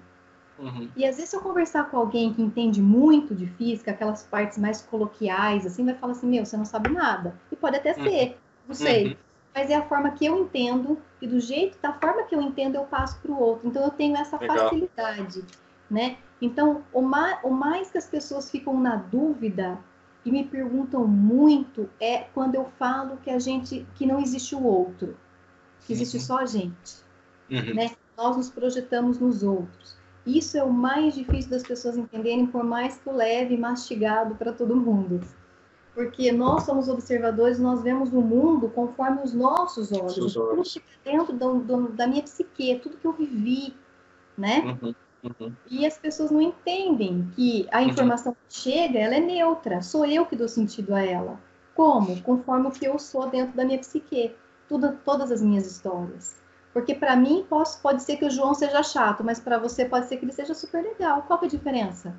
Uhum. 0.58 0.90
E 0.96 1.06
às 1.06 1.16
vezes, 1.16 1.30
se 1.30 1.36
eu 1.36 1.42
conversar 1.42 1.90
com 1.90 1.98
alguém 1.98 2.34
que 2.34 2.42
entende 2.42 2.82
muito 2.82 3.36
de 3.36 3.46
física, 3.48 3.92
aquelas 3.92 4.24
partes 4.24 4.58
mais 4.58 4.82
coloquiais, 4.82 5.66
assim, 5.66 5.84
vai 5.84 5.96
falar 5.96 6.14
assim: 6.14 6.28
Meu, 6.28 6.46
você 6.46 6.56
não 6.56 6.66
sabe 6.66 6.90
nada. 6.90 7.36
E 7.52 7.56
pode 7.56 7.76
até 7.76 7.96
uhum. 7.98 8.04
ser, 8.04 8.38
não 8.68 8.76
sei. 8.76 9.08
Uhum. 9.08 9.16
Mas 9.54 9.70
é 9.70 9.76
a 9.76 9.84
forma 9.84 10.12
que 10.12 10.26
eu 10.26 10.38
entendo, 10.38 10.98
e 11.22 11.28
do 11.28 11.40
jeito, 11.40 11.78
da 11.82 11.94
forma 11.94 12.24
que 12.24 12.36
eu 12.36 12.42
entendo, 12.42 12.76
eu 12.76 12.84
passo 12.84 13.20
para 13.22 13.32
o 13.32 13.40
outro. 13.40 13.68
Então, 13.68 13.84
eu 13.84 13.90
tenho 13.90 14.16
essa 14.18 14.38
Legal. 14.38 14.58
facilidade, 14.58 15.44
né? 15.90 16.18
Então, 16.42 16.84
o, 16.92 17.02
ma 17.02 17.40
o 17.44 17.50
mais 17.50 17.90
que 17.90 17.98
as 17.98 18.08
pessoas 18.08 18.50
ficam 18.52 18.80
na 18.80 18.98
dúvida 18.98 19.80
e 20.26 20.32
me 20.32 20.44
perguntam 20.44 21.08
muito 21.08 21.90
é 22.00 22.20
quando 22.34 22.56
eu 22.56 22.66
falo 22.78 23.18
que 23.18 23.30
a 23.30 23.40
gente, 23.40 23.86
que 23.96 24.06
não 24.06 24.20
existe 24.20 24.56
o 24.56 24.64
outro, 24.64 25.16
que 25.82 25.94
existe 25.94 26.18
uhum. 26.18 26.24
só 26.24 26.38
a 26.40 26.46
gente, 26.46 26.96
uhum. 27.50 27.74
né? 27.74 27.92
Nós 28.18 28.36
nos 28.36 28.50
projetamos 28.50 29.20
nos 29.20 29.44
outros. 29.44 29.98
Isso 30.26 30.58
é 30.58 30.64
o 30.64 30.72
mais 30.72 31.14
difícil 31.14 31.52
das 31.52 31.64
pessoas 31.64 31.98
entenderem, 31.98 32.48
por 32.48 32.64
mais 32.64 32.98
que 32.98 33.08
eu 33.08 33.14
leve 33.14 33.56
mastigado 33.58 34.36
para 34.36 34.52
todo 34.52 34.76
mundo. 34.76 35.22
Porque 35.94 36.32
nós 36.32 36.64
somos 36.64 36.90
observadores, 36.90 37.60
nós 37.60 37.82
vemos 37.82 38.12
o 38.12 38.22
mundo 38.22 38.68
conforme 38.70 39.22
os 39.22 39.34
nossos 39.34 39.92
olhos. 39.92 40.18
Os 40.18 40.34
tudo 40.34 40.64
que 40.64 40.82
dentro 41.06 41.32
do, 41.32 41.60
do, 41.60 41.88
da 41.90 42.08
minha 42.08 42.24
psique, 42.24 42.80
tudo 42.84 42.98
que 42.98 43.06
eu 43.06 43.14
vivi, 43.14 43.74
né? 44.38 44.78
Uhum, 44.82 44.96
uhum. 45.24 45.54
E 45.70 45.86
as 45.86 45.98
pessoas 45.98 46.32
não 46.32 46.42
entendem 46.42 47.32
que 47.36 47.68
a 47.72 47.80
uhum. 47.80 47.88
informação 47.88 48.34
uhum. 48.34 48.38
que 48.50 48.56
chega, 48.56 49.00
ela 49.00 49.16
é 49.16 49.22
neutra. 49.22 49.82
Sou 49.82 50.06
eu 50.06 50.26
que 50.26 50.36
dou 50.36 50.50
sentido 50.50 50.94
a 50.94 51.02
ela. 51.02 51.40
Como? 51.76 52.22
Conforme 52.24 52.68
o 52.68 52.72
que 52.72 52.86
eu 52.86 52.98
sou 52.98 53.30
dentro 53.30 53.56
da 53.56 53.64
minha 53.64 53.80
psique. 53.80 54.36
Tudo, 54.68 54.98
todas 55.06 55.32
as 55.32 55.42
minhas 55.42 55.66
histórias. 55.68 56.36
Porque 56.76 56.94
para 56.94 57.16
mim 57.16 57.46
posso, 57.50 57.82
pode 57.82 58.04
ser 58.04 58.18
que 58.18 58.26
o 58.26 58.30
João 58.30 58.54
seja 58.54 58.84
chato, 58.84 59.24
mas 59.24 59.40
para 59.40 59.58
você 59.58 59.86
pode 59.86 60.08
ser 60.08 60.18
que 60.18 60.26
ele 60.26 60.34
seja 60.34 60.54
super 60.54 60.84
legal. 60.84 61.22
Qual 61.22 61.40
que 61.40 61.46
é 61.46 61.48
a 61.48 61.52
diferença? 61.52 62.14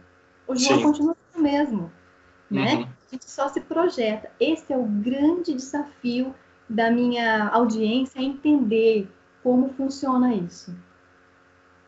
O 0.49 0.57
João 0.57 0.79
Sim. 0.79 0.83
continua 0.83 1.15
sendo 1.15 1.43
o 1.43 1.45
mesmo, 1.45 1.93
né? 2.51 2.77
Uhum. 2.77 2.83
A 2.85 3.13
gente 3.13 3.31
só 3.31 3.49
se 3.49 3.61
projeta. 3.61 4.31
Esse 4.41 4.73
é 4.73 4.77
o 4.79 4.85
grande 4.85 5.53
desafio 5.53 6.35
da 6.67 6.91
minha 6.91 7.49
audiência, 7.49 8.19
entender 8.19 9.07
como 9.43 9.69
funciona 9.75 10.35
isso. 10.35 10.75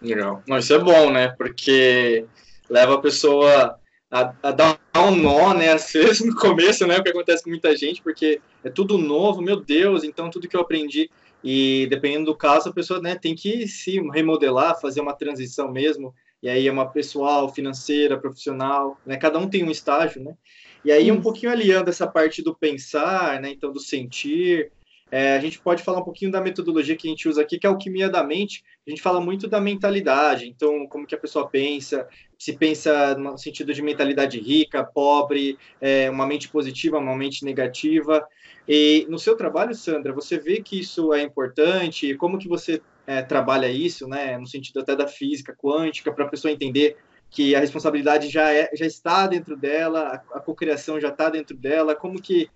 Legal. 0.03 0.43
Não, 0.47 0.59
isso 0.59 0.75
é 0.75 0.79
bom, 0.79 1.11
né? 1.11 1.29
Porque 1.39 2.27
leva 2.69 2.97
a 2.97 3.01
pessoa 3.01 3.81
a, 4.11 4.35
a, 4.43 4.51
dar 4.51 4.79
um 4.95 5.17
nó, 5.17 5.55
né? 5.55 5.73
Às 5.73 5.91
vezes 5.91 6.21
no 6.21 6.37
começo, 6.37 6.87
né? 6.87 6.99
O 6.99 7.03
que 7.03 7.09
acontece 7.09 7.43
com 7.43 7.49
muita 7.49 7.75
gente, 7.75 8.03
porque 8.03 8.43
é 8.63 8.69
tudo 8.69 8.99
novo, 8.99 9.41
meu 9.41 9.57
Deus, 9.57 10.05
então 10.05 10.29
tudo 10.29 10.47
que 10.47 10.55
eu 10.55 10.61
aprendi 10.61 11.11
e 11.43 11.87
dependendo 11.89 12.27
do 12.27 12.37
caso, 12.37 12.69
a 12.69 12.73
pessoa 12.73 13.01
né, 13.01 13.15
tem 13.15 13.35
que 13.35 13.67
se 13.69 14.01
remodelar, 14.11 14.81
fazer 14.81 15.01
uma 15.01 15.15
transição 15.15 15.71
mesmo. 15.71 16.15
E 16.43 16.49
aí 16.49 16.69
é 16.69 16.73
uma 16.73 16.89
pessoal, 16.89 17.53
financeira, 17.53 18.19
profissional, 18.19 18.97
né? 19.05 19.17
Cada 19.17 19.39
um 19.39 19.49
tem 19.49 19.65
um 19.65 19.71
estágio, 19.71 20.23
né? 20.23 20.37
E 20.85 20.93
aí 20.93 21.11
um 21.11 21.21
pouquinho 21.21 21.51
aliando 21.51 21.91
essa 21.91 22.07
parte 22.07 22.43
do 22.43 22.55
pensar, 22.55 23.41
né? 23.41 23.51
Então 23.51 23.73
do 23.73 23.81
sentir, 23.81 24.71
é, 25.11 25.37
a 25.37 25.41
gente 25.41 25.59
pode 25.59 25.83
falar 25.83 26.01
um 26.01 26.05
pouquinho 26.05 26.31
da 26.31 26.41
metodologia 26.41 26.97
que 26.97 27.07
a 27.07 27.11
gente 27.11 27.29
usa 27.29 27.43
aqui, 27.43 27.59
que 27.59 27.67
é 27.67 27.71
a 27.71 27.73
alquimia 27.73 28.09
da 28.09 28.23
mente. 28.23 28.63
A 28.87 28.91
gente 28.91 29.03
fala 29.03 29.21
muito 29.21 29.49
da 29.49 29.61
mentalidade, 29.61 30.49
então 30.49 30.87
como 30.87 31.07
que 31.07 31.15
a 31.15 31.19
pessoa 31.19 31.49
pensa, 31.49 32.07
se 32.39 32.53
pensa 32.53 33.15
no 33.15 33.37
sentido 33.39 33.73
de 33.73 33.83
mentalidade 33.83 34.39
rica, 34.39 34.85
pobre, 34.85 35.59
é, 35.81 36.11
uma 36.11 36.27
mente 36.27 36.49
positiva, 36.49 36.99
uma 36.99 37.17
mente 37.17 37.45
negativa. 37.45 38.27
E 38.69 39.07
no 39.09 39.19
seu 39.19 39.35
trabalho, 39.35 39.75
Sandra, 39.75 40.13
você 40.13 40.39
vê 40.39 40.61
que 40.61 40.79
isso 40.81 41.13
é 41.15 41.23
importante? 41.23 42.15
Como 42.17 42.39
que 42.39 42.49
você 42.49 42.83
é, 43.07 43.23
trabalha 43.23 43.69
isso, 43.71 44.07
né, 44.07 44.37
no 44.37 44.47
sentido 44.47 44.81
até 44.81 44.95
da 44.95 45.09
física 45.09 45.57
quântica, 45.57 46.13
para 46.13 46.27
a 46.27 46.29
pessoa 46.29 46.53
entender 46.53 46.97
que 47.31 47.55
a 47.55 47.61
responsabilidade 47.61 48.29
já, 48.29 48.53
é, 48.53 48.71
já 48.75 48.87
está 48.87 49.27
dentro 49.27 49.57
dela, 49.57 50.23
a, 50.33 50.37
a 50.37 50.41
cocriação 50.41 51.01
já 51.01 51.09
está 51.09 51.29
dentro 51.31 51.57
dela, 51.57 51.95
como 51.95 52.21
que, 52.21 52.51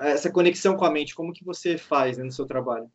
essa 0.00 0.30
conexão 0.30 0.76
com 0.76 0.84
a 0.84 0.90
mente, 0.90 1.14
como 1.14 1.32
que 1.32 1.44
você 1.44 1.78
faz 1.78 2.18
né, 2.18 2.24
no 2.24 2.32
seu 2.32 2.46
trabalho? 2.46 2.90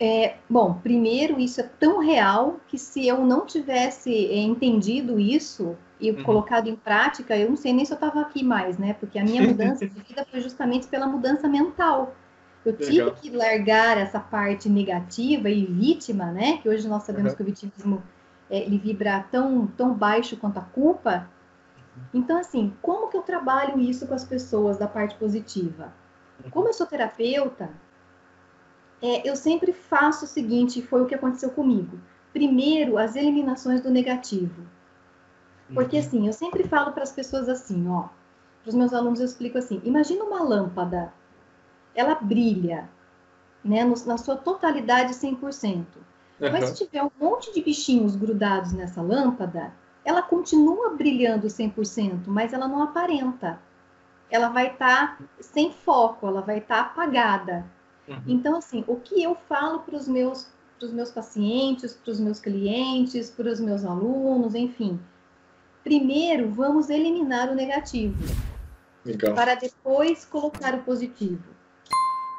É, 0.00 0.36
bom, 0.48 0.74
primeiro, 0.74 1.40
isso 1.40 1.60
é 1.60 1.64
tão 1.64 1.98
real 1.98 2.60
que 2.68 2.78
se 2.78 3.06
eu 3.06 3.24
não 3.24 3.46
tivesse 3.46 4.26
é, 4.26 4.36
entendido 4.36 5.18
isso, 5.18 5.76
e 6.00 6.10
uhum. 6.10 6.22
colocado 6.22 6.68
em 6.68 6.76
prática, 6.76 7.36
eu 7.36 7.48
não 7.48 7.56
sei 7.56 7.72
nem 7.72 7.84
se 7.84 7.92
eu 7.92 7.96
estava 7.96 8.20
aqui 8.20 8.44
mais, 8.44 8.78
né? 8.78 8.94
Porque 8.94 9.18
a 9.18 9.24
minha 9.24 9.42
mudança 9.46 9.86
de 9.86 10.00
vida 10.00 10.26
foi 10.30 10.40
justamente 10.40 10.86
pela 10.86 11.06
mudança 11.06 11.48
mental. 11.48 12.14
Eu 12.64 12.72
Legal. 12.72 12.88
tive 12.88 13.10
que 13.20 13.36
largar 13.36 13.98
essa 13.98 14.20
parte 14.20 14.68
negativa 14.68 15.48
e 15.48 15.64
vítima, 15.64 16.26
né? 16.26 16.58
Que 16.58 16.68
hoje 16.68 16.88
nós 16.88 17.02
sabemos 17.02 17.32
uhum. 17.32 17.36
que 17.36 17.42
o 17.42 17.46
vitimismo 17.46 18.02
é, 18.50 18.58
ele 18.58 18.78
vibra 18.78 19.24
tão, 19.30 19.66
tão 19.66 19.94
baixo 19.94 20.36
quanto 20.36 20.58
a 20.58 20.62
culpa. 20.62 21.28
Então, 22.12 22.38
assim, 22.38 22.74
como 22.82 23.08
que 23.08 23.16
eu 23.16 23.22
trabalho 23.22 23.78
isso 23.78 24.06
com 24.06 24.14
as 24.14 24.24
pessoas 24.24 24.78
da 24.78 24.86
parte 24.86 25.14
positiva? 25.16 25.92
Como 26.50 26.68
eu 26.68 26.72
sou 26.72 26.86
terapeuta, 26.86 27.70
é, 29.02 29.28
eu 29.28 29.36
sempre 29.36 29.72
faço 29.72 30.24
o 30.24 30.28
seguinte, 30.28 30.82
foi 30.82 31.02
o 31.02 31.06
que 31.06 31.14
aconteceu 31.14 31.50
comigo. 31.50 31.98
primeiro 32.32 32.98
as 32.98 33.16
eliminações 33.16 33.80
do 33.80 33.90
negativo. 33.90 34.62
Porque 35.74 35.96
uhum. 35.96 36.02
assim, 36.02 36.26
eu 36.26 36.32
sempre 36.32 36.64
falo 36.64 36.92
para 36.92 37.02
as 37.02 37.12
pessoas 37.12 37.48
assim, 37.48 37.88
ó, 37.88 38.08
para 38.62 38.68
os 38.68 38.74
meus 38.74 38.92
alunos 38.92 39.18
eu 39.18 39.26
explico 39.26 39.58
assim: 39.58 39.80
imagina 39.84 40.24
uma 40.24 40.42
lâmpada, 40.42 41.12
ela 41.94 42.14
brilha, 42.14 42.88
né, 43.64 43.84
no, 43.84 43.94
na 44.06 44.16
sua 44.16 44.36
totalidade 44.36 45.14
100%. 45.14 45.84
Uhum. 46.40 46.52
Mas 46.52 46.68
se 46.68 46.84
tiver 46.84 47.02
um 47.02 47.10
monte 47.18 47.52
de 47.52 47.62
bichinhos 47.62 48.14
grudados 48.14 48.72
nessa 48.72 49.02
lâmpada, 49.02 49.72
ela 50.04 50.22
continua 50.22 50.90
brilhando 50.90 51.46
100%, 51.46 52.22
mas 52.26 52.52
ela 52.52 52.66
não 52.66 52.82
aparenta. 52.82 53.58
Ela 54.30 54.48
vai 54.48 54.72
estar 54.72 55.18
tá 55.18 55.24
sem 55.40 55.72
foco, 55.72 56.26
ela 56.26 56.40
vai 56.40 56.58
estar 56.58 56.76
tá 56.76 56.80
apagada. 56.82 57.66
Uhum. 58.06 58.22
Então, 58.26 58.56
assim, 58.56 58.84
o 58.86 58.96
que 58.96 59.22
eu 59.22 59.36
falo 59.48 59.80
para 59.80 59.96
os 59.96 60.08
meus, 60.08 60.48
meus 60.92 61.10
pacientes, 61.10 61.94
para 61.94 62.12
os 62.12 62.20
meus 62.20 62.38
clientes, 62.40 63.30
para 63.30 63.50
os 63.50 63.60
meus 63.60 63.84
alunos, 63.84 64.54
enfim. 64.54 64.98
Primeiro, 65.84 66.50
vamos 66.50 66.90
eliminar 66.90 67.50
o 67.50 67.54
negativo. 67.54 68.16
Legal. 69.04 69.34
Para 69.34 69.54
depois 69.54 70.24
colocar 70.24 70.74
o 70.74 70.82
positivo. 70.82 71.42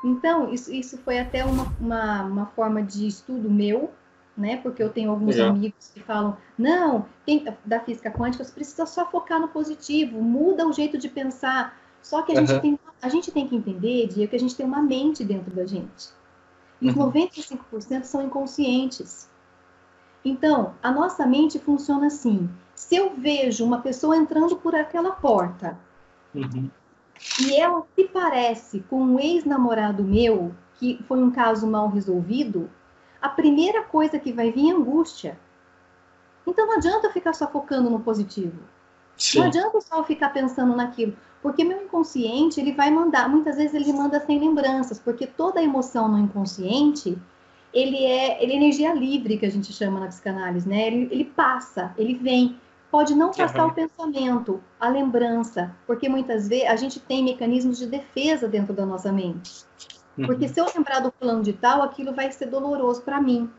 Então, 0.04 0.54
isso, 0.54 0.72
isso 0.74 0.98
foi 1.00 1.20
até 1.20 1.44
uma, 1.44 1.76
uma, 1.80 2.24
uma 2.24 2.46
forma 2.48 2.82
de 2.82 3.08
estudo 3.08 3.50
meu, 3.50 3.92
né? 4.40 4.58
Porque 4.58 4.82
eu 4.82 4.90
tenho 4.90 5.12
alguns 5.12 5.36
Legal. 5.36 5.52
amigos 5.52 5.92
que 5.94 6.00
falam, 6.00 6.38
não, 6.58 7.06
tem, 7.26 7.46
da 7.66 7.80
física 7.82 8.10
quântica, 8.10 8.44
você 8.44 8.52
precisa 8.52 8.86
só 8.86 9.06
focar 9.06 9.40
no 9.40 9.50
positivo, 9.50 10.22
muda 10.22 10.68
o 10.68 10.74
jeito 10.74 10.98
de 10.98 11.10
pensar. 11.10 11.78
Só 12.02 12.22
que 12.22 12.32
a, 12.32 12.40
uhum. 12.40 12.48
gente, 12.48 12.62
tem, 12.62 12.80
a 13.02 13.10
gente 13.10 13.32
tem 13.32 13.48
que 13.48 13.56
entender, 13.56 14.08
Diego, 14.08 14.30
que 14.30 14.36
a 14.36 14.40
gente 14.40 14.56
tem 14.56 14.66
uma 14.66 14.82
mente 14.82 15.24
dentro 15.24 15.52
da 15.54 15.66
gente. 15.66 16.10
E 16.82 16.90
os 16.90 16.96
uhum. 16.96 17.12
95% 17.12 18.04
são 18.04 18.22
inconscientes. 18.22 19.30
Então, 20.24 20.74
a 20.82 20.92
nossa 20.92 21.26
mente 21.26 21.60
funciona 21.60 22.08
assim. 22.08 22.50
Se 22.74 22.96
eu 22.96 23.16
vejo 23.16 23.66
uma 23.66 23.80
pessoa 23.82 24.16
entrando 24.16 24.56
por 24.56 24.74
aquela 24.74 25.12
porta 25.12 25.78
uhum. 26.34 26.70
e 27.42 27.56
ela 27.56 27.84
se 27.94 28.06
parece 28.06 28.80
com 28.90 29.02
um 29.02 29.20
ex-namorado 29.20 30.04
meu, 30.04 30.54
que 30.76 31.04
foi 31.08 31.22
um 31.22 31.30
caso 31.30 31.68
mal 31.68 31.90
resolvido, 31.90 32.70
a 33.22 33.30
primeira 33.30 33.84
coisa 33.84 34.20
que 34.20 34.32
vai 34.32 34.52
vir 34.52 34.70
é 34.70 34.74
angústia. 34.74 35.38
Então 36.46 36.66
não 36.66 36.78
adianta 36.78 37.08
eu 37.08 37.12
ficar 37.12 37.34
só 37.34 37.48
focando 37.48 37.90
no 37.90 38.00
positivo. 38.00 38.60
Sim. 39.18 39.40
Não 39.40 39.48
adianta 39.48 39.82
só 39.82 40.04
ficar 40.04 40.30
pensando 40.30 40.76
naquilo, 40.76 41.16
porque 41.42 41.64
meu 41.64 41.84
inconsciente 41.84 42.60
ele 42.60 42.72
vai 42.72 42.90
mandar, 42.90 43.30
muitas 43.30 43.58
vezes 43.58 43.74
ele 43.74 43.92
manda 43.92 44.20
sem 44.26 44.40
lembranças, 44.40 44.98
porque 44.98 45.28
toda 45.28 45.62
emoção 45.62 46.08
no 46.08 46.18
inconsciente 46.18 47.18
ele 47.74 48.04
é, 48.04 48.42
ele 48.42 48.54
é 48.54 48.56
energia 48.56 48.94
livre 48.94 49.38
que 49.38 49.46
a 49.46 49.52
gente 49.52 49.72
chama 49.74 50.00
na 50.00 50.08
psicanálise, 50.08 50.68
né? 50.68 50.88
Ele, 50.88 51.08
ele 51.12 51.26
passa, 51.26 51.94
ele 51.98 52.16
vem. 52.16 52.58
Pode 52.90 53.14
não 53.14 53.30
passar 53.30 53.66
uhum. 53.66 53.70
o 53.70 53.74
pensamento, 53.74 54.64
a 54.80 54.90
lembrança, 54.90 55.76
porque 55.86 56.10
muitas 56.10 56.48
vezes 56.48 56.68
a 56.68 56.76
gente 56.76 57.00
tem 57.00 57.24
mecanismos 57.24 57.78
de 57.78 57.86
defesa 57.86 58.48
dentro 58.48 58.74
da 58.74 58.84
nossa 58.84 59.12
mente. 59.12 59.64
Porque 60.26 60.46
uhum. 60.46 60.54
se 60.54 60.60
eu 60.60 60.66
lembrar 60.76 61.00
do 61.00 61.12
plano 61.12 61.42
de 61.42 61.54
tal, 61.54 61.82
aquilo 61.82 62.14
vai 62.14 62.32
ser 62.32 62.48
doloroso 62.48 63.02
para 63.02 63.22
mim. 63.22 63.50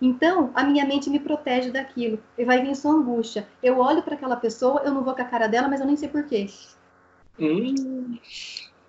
Então, 0.00 0.50
a 0.54 0.64
minha 0.64 0.84
mente 0.84 1.08
me 1.08 1.18
protege 1.18 1.70
daquilo. 1.70 2.18
E 2.36 2.44
vai 2.44 2.62
vir 2.62 2.74
sua 2.74 2.92
angústia. 2.92 3.46
Eu 3.62 3.78
olho 3.78 4.02
para 4.02 4.14
aquela 4.14 4.36
pessoa, 4.36 4.82
eu 4.84 4.92
não 4.92 5.02
vou 5.02 5.14
com 5.14 5.22
a 5.22 5.24
cara 5.24 5.46
dela, 5.46 5.68
mas 5.68 5.80
eu 5.80 5.86
nem 5.86 5.96
sei 5.96 6.08
porquê. 6.08 6.48
Hum, 7.38 8.18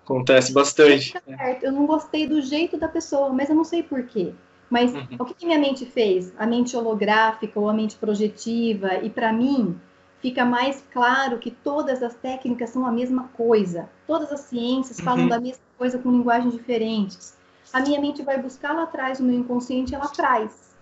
acontece 0.04 0.52
bastante. 0.52 1.14
Eu 1.62 1.72
não 1.72 1.86
gostei 1.86 2.26
do 2.26 2.40
jeito 2.40 2.76
da 2.76 2.88
pessoa, 2.88 3.30
mas 3.30 3.48
eu 3.48 3.54
não 3.54 3.64
sei 3.64 3.82
porquê. 3.82 4.32
Mas 4.68 4.92
uhum. 4.92 5.06
o 5.18 5.24
que, 5.24 5.34
que 5.34 5.46
minha 5.46 5.58
mente 5.58 5.86
fez? 5.86 6.32
A 6.38 6.46
mente 6.46 6.76
holográfica 6.76 7.58
ou 7.58 7.68
a 7.68 7.72
mente 7.72 7.96
projetiva? 7.96 8.96
E 8.96 9.08
para 9.08 9.32
mim, 9.32 9.78
fica 10.20 10.44
mais 10.44 10.84
claro 10.92 11.38
que 11.38 11.50
todas 11.50 12.02
as 12.02 12.14
técnicas 12.14 12.70
são 12.70 12.86
a 12.86 12.92
mesma 12.92 13.28
coisa. 13.34 13.88
Todas 14.06 14.32
as 14.32 14.40
ciências 14.40 15.00
falam 15.00 15.24
uhum. 15.24 15.28
da 15.28 15.40
mesma 15.40 15.64
coisa 15.76 15.98
com 15.98 16.10
linguagens 16.10 16.54
diferentes. 16.54 17.36
A 17.72 17.80
minha 17.80 18.00
mente 18.00 18.22
vai 18.22 18.40
buscar 18.40 18.72
lá 18.72 18.84
atrás, 18.84 19.20
o 19.20 19.24
meu 19.24 19.38
inconsciente 19.38 19.94
ela 19.94 20.08
traz. 20.08 20.74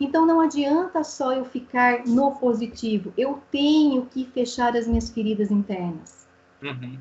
Então 0.00 0.24
não 0.24 0.40
adianta 0.40 1.02
só 1.02 1.32
eu 1.32 1.44
ficar 1.44 2.06
no 2.06 2.32
positivo. 2.32 3.12
Eu 3.16 3.42
tenho 3.50 4.06
que 4.06 4.24
fechar 4.26 4.76
as 4.76 4.86
minhas 4.86 5.10
feridas 5.10 5.50
internas. 5.50 6.26
Uhum. 6.62 6.98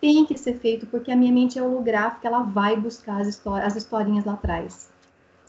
Tem 0.00 0.24
que 0.24 0.36
ser 0.36 0.58
feito 0.58 0.86
porque 0.86 1.12
a 1.12 1.16
minha 1.16 1.32
mente 1.32 1.58
é 1.58 1.62
holográfica, 1.62 2.26
ela 2.26 2.42
vai 2.42 2.76
buscar 2.76 3.20
as, 3.20 3.40
as 3.46 3.76
historinhas 3.76 4.24
lá 4.24 4.32
atrás. 4.34 4.91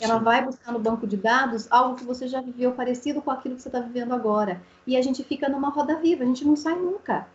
Ela 0.03 0.17
Sim. 0.17 0.23
vai 0.23 0.43
buscar 0.43 0.71
no 0.73 0.79
banco 0.79 1.07
de 1.07 1.15
dados 1.15 1.67
algo 1.71 1.95
que 1.95 2.03
você 2.03 2.27
já 2.27 2.41
viveu 2.41 2.73
parecido 2.73 3.21
com 3.21 3.31
aquilo 3.31 3.55
que 3.55 3.61
você 3.61 3.69
está 3.69 3.79
vivendo 3.79 4.13
agora. 4.13 4.61
E 4.85 4.97
a 4.97 5.01
gente 5.01 5.23
fica 5.23 5.47
numa 5.47 5.69
roda 5.69 5.95
viva, 5.95 6.23
a 6.23 6.25
gente 6.25 6.43
não 6.45 6.57
sai 6.57 6.75
nunca. 6.75 7.25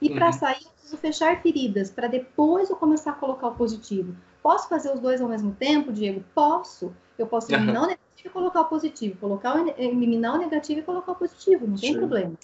E 0.00 0.08
uhum. 0.08 0.14
para 0.14 0.32
sair, 0.32 0.64
eu 0.64 0.70
preciso 0.70 0.96
fechar 0.96 1.42
feridas, 1.42 1.90
para 1.90 2.08
depois 2.08 2.70
eu 2.70 2.76
começar 2.76 3.10
a 3.10 3.14
colocar 3.14 3.48
o 3.48 3.54
positivo. 3.54 4.16
Posso 4.42 4.68
fazer 4.68 4.92
os 4.92 5.00
dois 5.00 5.20
ao 5.20 5.28
mesmo 5.28 5.52
tempo, 5.52 5.92
Diego? 5.92 6.24
Posso. 6.34 6.94
Eu 7.18 7.26
posso 7.26 7.52
eliminar 7.52 7.82
uhum. 7.82 7.84
o 7.84 7.88
negativo 7.88 8.28
e 8.28 8.30
colocar 8.30 8.60
o 8.62 8.64
positivo. 8.64 9.18
Colocar 9.18 9.56
o, 9.56 9.68
eliminar 9.78 10.34
o 10.34 10.38
negativo 10.38 10.80
e 10.80 10.82
colocar 10.82 11.12
o 11.12 11.16
positivo, 11.16 11.66
não 11.66 11.76
tem 11.76 11.92
Sim. 11.92 11.98
problema. 11.98 12.34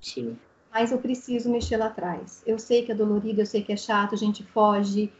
Sim. 0.00 0.38
Mas 0.72 0.92
eu 0.92 0.98
preciso 0.98 1.50
mexer 1.50 1.76
lá 1.76 1.86
atrás. 1.86 2.42
Eu 2.46 2.58
sei 2.58 2.84
que 2.84 2.92
é 2.92 2.94
dolorido, 2.94 3.40
eu 3.40 3.46
sei 3.46 3.62
que 3.62 3.72
é 3.72 3.76
chato, 3.76 4.14
a 4.14 4.18
gente 4.18 4.42
foge, 4.42 5.10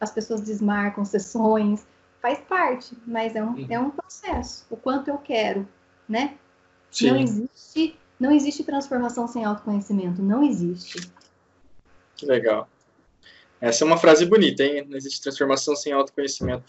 as 0.00 0.10
pessoas 0.10 0.40
desmarcam 0.40 1.04
sessões, 1.04 1.86
faz 2.22 2.38
parte, 2.38 2.96
mas 3.04 3.34
é 3.34 3.42
um, 3.42 3.48
uhum. 3.48 3.66
é 3.68 3.78
um 3.78 3.90
processo. 3.90 4.64
O 4.70 4.76
quanto 4.76 5.08
eu 5.08 5.18
quero, 5.18 5.68
né? 6.08 6.38
Sim. 6.90 7.10
Não 7.10 7.16
existe, 7.18 7.98
não 8.18 8.30
existe 8.30 8.62
transformação 8.62 9.26
sem 9.26 9.44
autoconhecimento, 9.44 10.22
não 10.22 10.44
existe. 10.44 11.10
Que 12.16 12.24
legal. 12.24 12.68
Essa 13.60 13.84
é 13.84 13.86
uma 13.86 13.98
frase 13.98 14.24
bonita, 14.24 14.62
hein? 14.62 14.86
Não 14.88 14.96
existe 14.96 15.20
transformação 15.20 15.74
sem 15.74 15.92
autoconhecimento. 15.92 16.64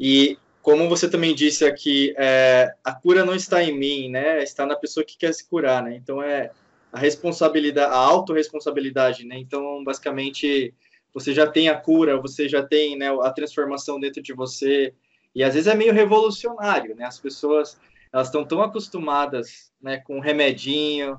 E 0.00 0.38
como 0.62 0.88
você 0.88 1.08
também 1.08 1.34
disse 1.34 1.64
aqui, 1.64 2.14
é, 2.16 2.74
a 2.82 2.92
cura 2.92 3.24
não 3.24 3.34
está 3.34 3.62
em 3.62 3.78
mim, 3.78 4.10
né? 4.10 4.42
Está 4.42 4.64
na 4.64 4.76
pessoa 4.76 5.04
que 5.04 5.16
quer 5.16 5.32
se 5.32 5.46
curar, 5.46 5.82
né? 5.82 5.94
Então 5.94 6.22
é 6.22 6.50
a 6.92 6.98
responsabilidade, 6.98 7.92
a 7.92 7.96
autorresponsabilidade, 7.96 9.24
né? 9.24 9.38
Então, 9.38 9.84
basicamente, 9.84 10.72
você 11.16 11.32
já 11.32 11.46
tem 11.46 11.70
a 11.70 11.74
cura, 11.74 12.20
você 12.20 12.46
já 12.46 12.62
tem 12.62 12.94
né, 12.94 13.08
a 13.08 13.30
transformação 13.30 13.98
dentro 13.98 14.20
de 14.22 14.34
você. 14.34 14.92
E 15.34 15.42
às 15.42 15.54
vezes 15.54 15.66
é 15.66 15.74
meio 15.74 15.94
revolucionário, 15.94 16.94
né? 16.94 17.06
As 17.06 17.18
pessoas 17.18 17.80
elas 18.12 18.28
estão 18.28 18.44
tão 18.44 18.60
acostumadas 18.60 19.72
né, 19.80 19.96
com 19.96 20.18
o 20.18 20.20
remedinho, 20.20 21.16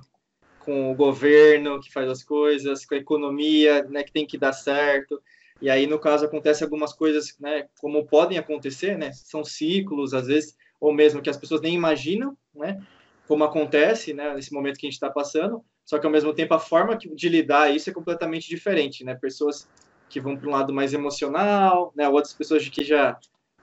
com 0.60 0.92
o 0.92 0.96
governo 0.96 1.82
que 1.82 1.92
faz 1.92 2.08
as 2.12 2.24
coisas, 2.24 2.86
com 2.86 2.94
a 2.94 3.00
economia 3.00 3.86
né, 3.86 4.04
que 4.04 4.12
tem 4.12 4.24
que 4.24 4.38
dar 4.38 4.54
certo. 4.54 5.20
E 5.60 5.68
aí, 5.68 5.88
no 5.88 5.98
caso, 5.98 6.26
acontece 6.26 6.64
algumas 6.64 6.94
coisas, 6.94 7.36
né, 7.40 7.68
como 7.82 8.06
podem 8.06 8.38
acontecer, 8.38 9.00
né? 9.00 9.12
São 9.14 9.44
ciclos, 9.44 10.14
às 10.14 10.28
vezes, 10.28 10.56
ou 10.80 10.94
mesmo 10.94 11.24
que 11.24 11.30
as 11.32 11.38
pessoas 11.38 11.62
nem 11.62 11.74
imaginam, 11.74 12.38
né? 12.54 12.80
Como 13.28 13.44
acontece, 13.44 14.14
né, 14.14 14.32
nesse 14.36 14.54
momento 14.54 14.78
que 14.78 14.86
a 14.86 14.90
gente 14.90 14.94
está 14.94 15.10
passando. 15.10 15.66
Só 15.84 15.98
que, 15.98 16.06
ao 16.06 16.12
mesmo 16.12 16.34
tempo, 16.36 16.54
a 16.54 16.60
forma 16.60 16.96
de 16.96 17.30
lidar 17.30 17.76
isso 17.76 17.90
é 17.90 17.94
completamente 17.94 18.48
diferente, 18.48 19.04
né? 19.04 19.16
Pessoas 19.16 19.68
que 20.10 20.20
vão 20.20 20.38
para 20.38 20.48
um 20.48 20.52
lado 20.52 20.74
mais 20.74 20.94
emocional, 20.94 21.92
né? 21.96 22.08
Outras 22.08 22.34
pessoas 22.34 22.68
que 22.68 22.84
já 22.84 23.18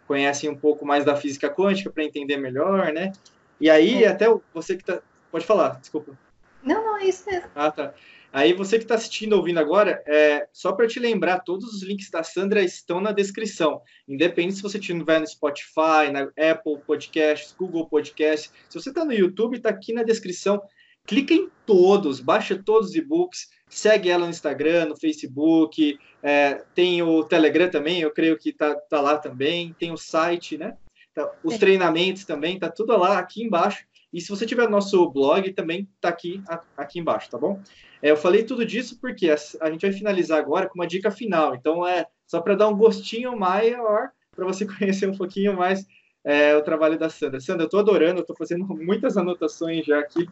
conhecem 0.06 0.50
um 0.50 0.56
pouco 0.56 0.84
mais 0.84 1.04
da 1.04 1.16
física 1.16 1.48
quântica 1.48 1.90
para 1.90 2.04
entender 2.04 2.36
melhor, 2.36 2.92
né? 2.92 3.12
E 3.60 3.70
aí, 3.70 4.04
é. 4.04 4.08
até 4.08 4.26
você 4.52 4.76
que 4.76 4.84
tá. 4.84 5.00
Pode 5.30 5.46
falar, 5.46 5.80
desculpa. 5.80 6.16
Não, 6.62 6.82
não, 6.84 6.98
é 6.98 7.06
isso 7.06 7.28
mesmo. 7.28 7.48
Ah, 7.54 7.70
tá. 7.70 7.92
Aí 8.32 8.52
você 8.52 8.78
que 8.78 8.84
está 8.84 8.96
assistindo, 8.96 9.34
ouvindo 9.34 9.60
agora, 9.60 10.02
é, 10.06 10.48
só 10.52 10.72
para 10.72 10.88
te 10.88 10.98
lembrar, 10.98 11.38
todos 11.40 11.72
os 11.72 11.84
links 11.84 12.10
da 12.10 12.24
Sandra 12.24 12.62
estão 12.62 13.00
na 13.00 13.12
descrição. 13.12 13.80
Independente 14.08 14.56
se 14.56 14.62
você 14.62 14.76
estiver 14.78 15.20
no 15.20 15.26
Spotify, 15.26 16.10
na 16.12 16.22
Apple 16.50 16.78
Podcasts, 16.84 17.54
Google 17.56 17.88
Podcasts. 17.88 18.52
Se 18.68 18.80
você 18.80 18.88
está 18.88 19.04
no 19.04 19.12
YouTube, 19.12 19.56
está 19.56 19.68
aqui 19.68 19.92
na 19.92 20.02
descrição. 20.02 20.60
Clica 21.06 21.34
em 21.34 21.50
todos, 21.66 22.20
baixa 22.20 22.60
todos 22.62 22.90
os 22.90 22.96
e-books, 22.96 23.48
segue 23.68 24.08
ela 24.08 24.24
no 24.24 24.30
Instagram, 24.30 24.86
no 24.86 24.96
Facebook, 24.96 25.98
é, 26.22 26.62
tem 26.74 27.02
o 27.02 27.24
Telegram 27.24 27.68
também, 27.68 28.00
eu 28.00 28.10
creio 28.10 28.38
que 28.38 28.52
tá, 28.52 28.74
tá 28.74 29.00
lá 29.00 29.18
também, 29.18 29.74
tem 29.78 29.92
o 29.92 29.96
site, 29.96 30.56
né? 30.56 30.76
Tá, 31.14 31.30
os 31.42 31.54
é. 31.54 31.58
treinamentos 31.58 32.24
também, 32.24 32.58
tá 32.58 32.70
tudo 32.70 32.96
lá 32.96 33.18
aqui 33.18 33.42
embaixo. 33.42 33.84
E 34.12 34.20
se 34.20 34.28
você 34.28 34.46
tiver 34.46 34.68
nosso 34.68 35.10
blog, 35.10 35.52
também 35.52 35.88
tá 36.00 36.08
aqui, 36.08 36.40
aqui 36.76 37.00
embaixo, 37.00 37.28
tá 37.28 37.36
bom? 37.36 37.60
É, 38.00 38.10
eu 38.10 38.16
falei 38.16 38.44
tudo 38.44 38.64
disso 38.64 38.98
porque 39.00 39.28
a, 39.28 39.34
a, 39.60 39.70
gente 39.70 39.82
vai 39.82 39.92
finalizar 39.92 40.38
agora 40.38 40.68
com 40.68 40.74
uma 40.74 40.86
dica 40.86 41.10
final. 41.10 41.54
Então, 41.54 41.86
é 41.86 42.06
só 42.26 42.40
para 42.40 42.54
dar 42.54 42.68
um 42.68 42.76
gostinho 42.76 43.36
maior, 43.36 44.10
para 44.34 44.44
você 44.44 44.64
conhecer 44.78 45.08
um 45.08 45.16
pouquinho 45.16 45.56
mais 45.56 45.84
é, 46.24 46.56
o 46.56 46.62
trabalho 46.62 46.98
da 46.98 47.10
Sandra. 47.10 47.40
Sandra, 47.40 47.64
eu 47.64 47.66
estou 47.66 47.80
adorando, 47.80 48.20
eu 48.20 48.22
estou 48.22 48.36
fazendo 48.36 48.64
muitas 48.74 49.16
anotações 49.16 49.84
já 49.84 49.98
aqui, 49.98 50.28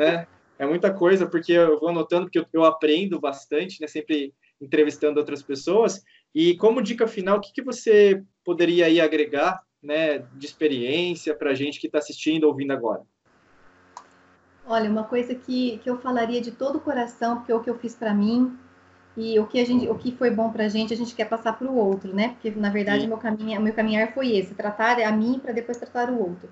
né? 0.00 0.26
é 0.60 0.66
muita 0.66 0.92
coisa, 0.92 1.26
porque 1.26 1.52
eu 1.52 1.80
vou 1.80 1.88
anotando, 1.88 2.26
porque 2.26 2.38
eu, 2.38 2.46
eu 2.52 2.64
aprendo 2.64 3.18
bastante, 3.18 3.80
né? 3.80 3.86
Sempre 3.86 4.34
entrevistando 4.60 5.18
outras 5.18 5.42
pessoas. 5.42 6.04
E 6.34 6.54
como 6.58 6.82
dica 6.82 7.08
final, 7.08 7.38
o 7.38 7.40
que, 7.40 7.50
que 7.50 7.62
você 7.62 8.22
poderia 8.44 8.84
aí 8.84 9.00
agregar 9.00 9.62
né, 9.82 10.18
de 10.34 10.44
experiência 10.44 11.34
para 11.34 11.52
a 11.52 11.54
gente 11.54 11.80
que 11.80 11.86
está 11.86 11.96
assistindo, 11.98 12.44
ouvindo 12.44 12.72
agora? 12.72 13.00
Olha, 14.66 14.90
uma 14.90 15.04
coisa 15.04 15.34
que, 15.34 15.78
que 15.78 15.88
eu 15.88 15.96
falaria 15.96 16.42
de 16.42 16.50
todo 16.50 16.76
o 16.76 16.80
coração, 16.80 17.36
porque 17.38 17.52
é 17.52 17.54
o 17.54 17.62
que 17.62 17.70
eu 17.70 17.78
fiz 17.78 17.94
para 17.94 18.12
mim 18.12 18.54
e 19.16 19.40
o 19.40 19.46
que 19.46 19.58
a 19.58 19.64
gente, 19.64 19.88
o 19.88 19.94
que 19.94 20.12
foi 20.12 20.30
bom 20.30 20.52
para 20.52 20.66
a 20.66 20.68
gente, 20.68 20.92
a 20.92 20.96
gente 20.96 21.14
quer 21.14 21.24
passar 21.24 21.54
para 21.54 21.70
o 21.70 21.74
outro, 21.74 22.14
né? 22.14 22.34
Porque 22.34 22.50
na 22.50 22.68
verdade 22.68 23.06
meu 23.06 23.16
caminho, 23.16 23.58
meu 23.62 23.72
caminhar 23.72 24.12
foi 24.12 24.36
esse, 24.36 24.54
tratar 24.54 25.00
a 25.00 25.10
mim 25.10 25.40
para 25.42 25.52
depois 25.52 25.78
tratar 25.78 26.10
o 26.10 26.20
outro. 26.20 26.50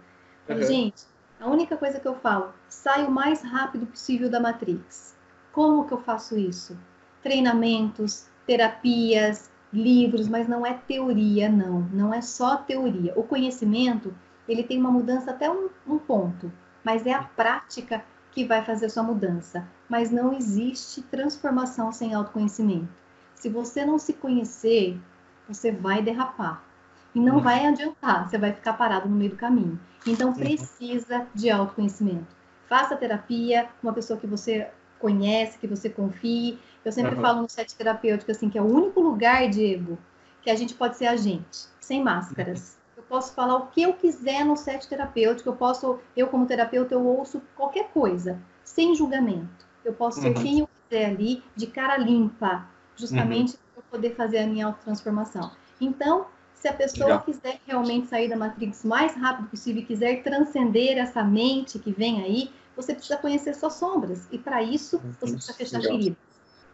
Uhum. 0.49 0.63
gente, 0.63 1.03
a 1.41 1.49
única 1.49 1.77
coisa 1.77 2.01
que 2.01 2.09
eu 2.09 2.15
falo, 2.17 2.53
sai 2.69 3.05
o 3.05 3.11
mais 3.11 3.43
rápido 3.43 3.87
possível 3.87 4.29
da 4.29 4.41
Matrix. 4.41 5.17
Como 5.53 5.87
que 5.87 5.93
eu 5.93 5.99
faço 5.99 6.37
isso? 6.37 6.77
Treinamentos, 7.23 8.27
terapias, 8.47 9.51
livros, 9.73 10.29
mas 10.29 10.49
não 10.49 10.67
é 10.67 10.75
teoria, 10.75 11.49
não. 11.49 11.81
Não 11.93 12.13
é 12.13 12.21
só 12.21 12.57
teoria. 12.57 13.13
O 13.17 13.23
conhecimento, 13.23 14.15
ele 14.49 14.65
tem 14.65 14.79
uma 14.79 14.91
mudança 14.91 15.31
até 15.31 15.51
um, 15.51 15.69
um 15.87 15.99
ponto, 15.99 16.53
mas 16.83 17.07
é 17.07 17.13
a 17.13 17.23
prática 17.23 18.05
que 18.33 18.45
vai 18.45 18.65
fazer 18.65 18.89
sua 18.89 19.03
mudança. 19.03 19.67
Mas 19.89 20.11
não 20.11 20.33
existe 20.33 21.03
transformação 21.03 21.93
sem 21.93 22.15
autoconhecimento. 22.15 22.89
Se 23.35 23.49
você 23.49 23.85
não 23.85 23.99
se 23.99 24.13
conhecer, 24.13 24.99
você 25.47 25.71
vai 25.71 26.03
derrapar. 26.03 26.68
E 27.15 27.21
não 27.21 27.37
uhum. 27.37 27.43
vai 27.43 27.67
adiantar, 27.67 28.29
você 28.29 28.39
vai 28.39 28.53
ficar 28.53 28.75
parado 28.75 29.09
no 29.09 29.17
meio 29.17 29.31
do 29.31 29.37
caminho. 29.37 29.79
Então, 30.07 30.33
precisa 30.33 31.27
de 31.35 31.51
autoconhecimento. 31.51 32.37
Faça 32.69 32.97
terapia 32.97 33.69
com 33.81 33.89
uma 33.89 33.95
pessoa 33.95 34.19
que 34.19 34.27
você 34.27 34.69
conhece, 34.99 35.59
que 35.59 35.67
você 35.67 35.89
confie. 35.89 36.59
Eu 36.85 36.93
sempre 36.93 37.15
uhum. 37.15 37.21
falo 37.21 37.43
no 37.43 37.49
set 37.49 37.75
terapêutico 37.75 38.31
assim, 38.31 38.51
que 38.51 38.59
é 38.59 38.63
o 38.63 38.67
único 38.67 39.01
lugar, 39.01 39.49
Diego, 39.49 39.99
que 40.43 40.51
a 40.51 40.55
gente 40.55 40.75
pode 40.75 40.97
ser 40.97 41.07
a 41.07 41.17
gente, 41.17 41.67
sem 41.81 42.03
máscaras. 42.03 42.77
Uhum. 42.77 42.79
Eu 42.99 43.03
posso 43.05 43.33
falar 43.33 43.57
o 43.57 43.67
que 43.69 43.83
eu 43.83 43.95
quiser 43.95 44.45
no 44.45 44.57
set 44.57 44.87
terapêutico, 44.89 45.49
eu 45.49 45.57
posso, 45.57 45.99
eu 46.17 46.27
como 46.27 46.47
terapeuta, 46.47 46.95
eu 46.95 47.05
ouço 47.05 47.41
qualquer 47.57 47.89
coisa, 47.89 48.39
sem 48.65 48.95
julgamento. 48.95 49.67
Eu 49.85 49.93
posso 49.93 50.21
ser 50.21 50.29
uhum. 50.29 50.43
quem 50.43 50.59
eu 50.61 50.69
quiser 50.69 51.07
ali, 51.07 51.43
de 51.57 51.67
cara 51.67 51.97
limpa, 51.97 52.67
justamente 52.97 53.53
uhum. 53.53 53.59
para 53.75 53.83
poder 53.91 54.15
fazer 54.15 54.39
a 54.39 54.47
minha 54.47 54.67
autotransformação. 54.67 55.51
Então, 55.81 56.27
se 56.61 56.67
a 56.67 56.73
pessoa 56.73 57.07
Legal. 57.07 57.23
quiser 57.23 57.61
realmente 57.67 58.09
sair 58.09 58.29
da 58.29 58.37
Matrix 58.37 58.83
o 58.83 58.89
mais 58.89 59.15
rápido 59.15 59.49
possível 59.49 59.83
e 59.83 59.87
quiser 59.87 60.23
transcender 60.23 60.99
essa 60.99 61.23
mente 61.23 61.79
que 61.79 61.93
vem 61.93 62.23
aí, 62.23 62.51
você 62.75 62.95
precisa 62.95 63.17
conhecer 63.17 63.55
suas 63.55 63.75
sombras. 63.75 64.27
E 64.33 64.39
para 64.39 64.63
isso, 64.63 65.01
você 65.21 65.33
precisa 65.33 65.55
fechar 65.55 65.79
Legal. 65.79 65.93
feridas. 65.93 66.19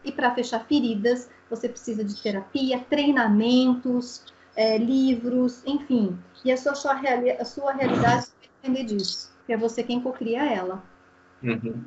E 0.03 0.11
para 0.11 0.33
fechar 0.33 0.65
feridas, 0.65 1.29
você 1.49 1.69
precisa 1.69 2.03
de 2.03 2.19
terapia, 2.21 2.79
treinamentos, 2.89 4.23
é, 4.55 4.77
livros, 4.77 5.61
enfim. 5.65 6.17
E 6.43 6.51
a 6.51 6.57
sua, 6.57 6.75
sua, 6.75 6.99
a 7.39 7.45
sua 7.45 7.73
realidade 7.73 8.27
vai 8.39 8.49
depender 8.61 8.83
disso. 8.95 9.31
Que 9.45 9.53
é 9.53 9.57
você 9.57 9.83
quem 9.83 10.01
cocria 10.01 10.43
ela. 10.43 10.83
Uhum. 11.43 11.83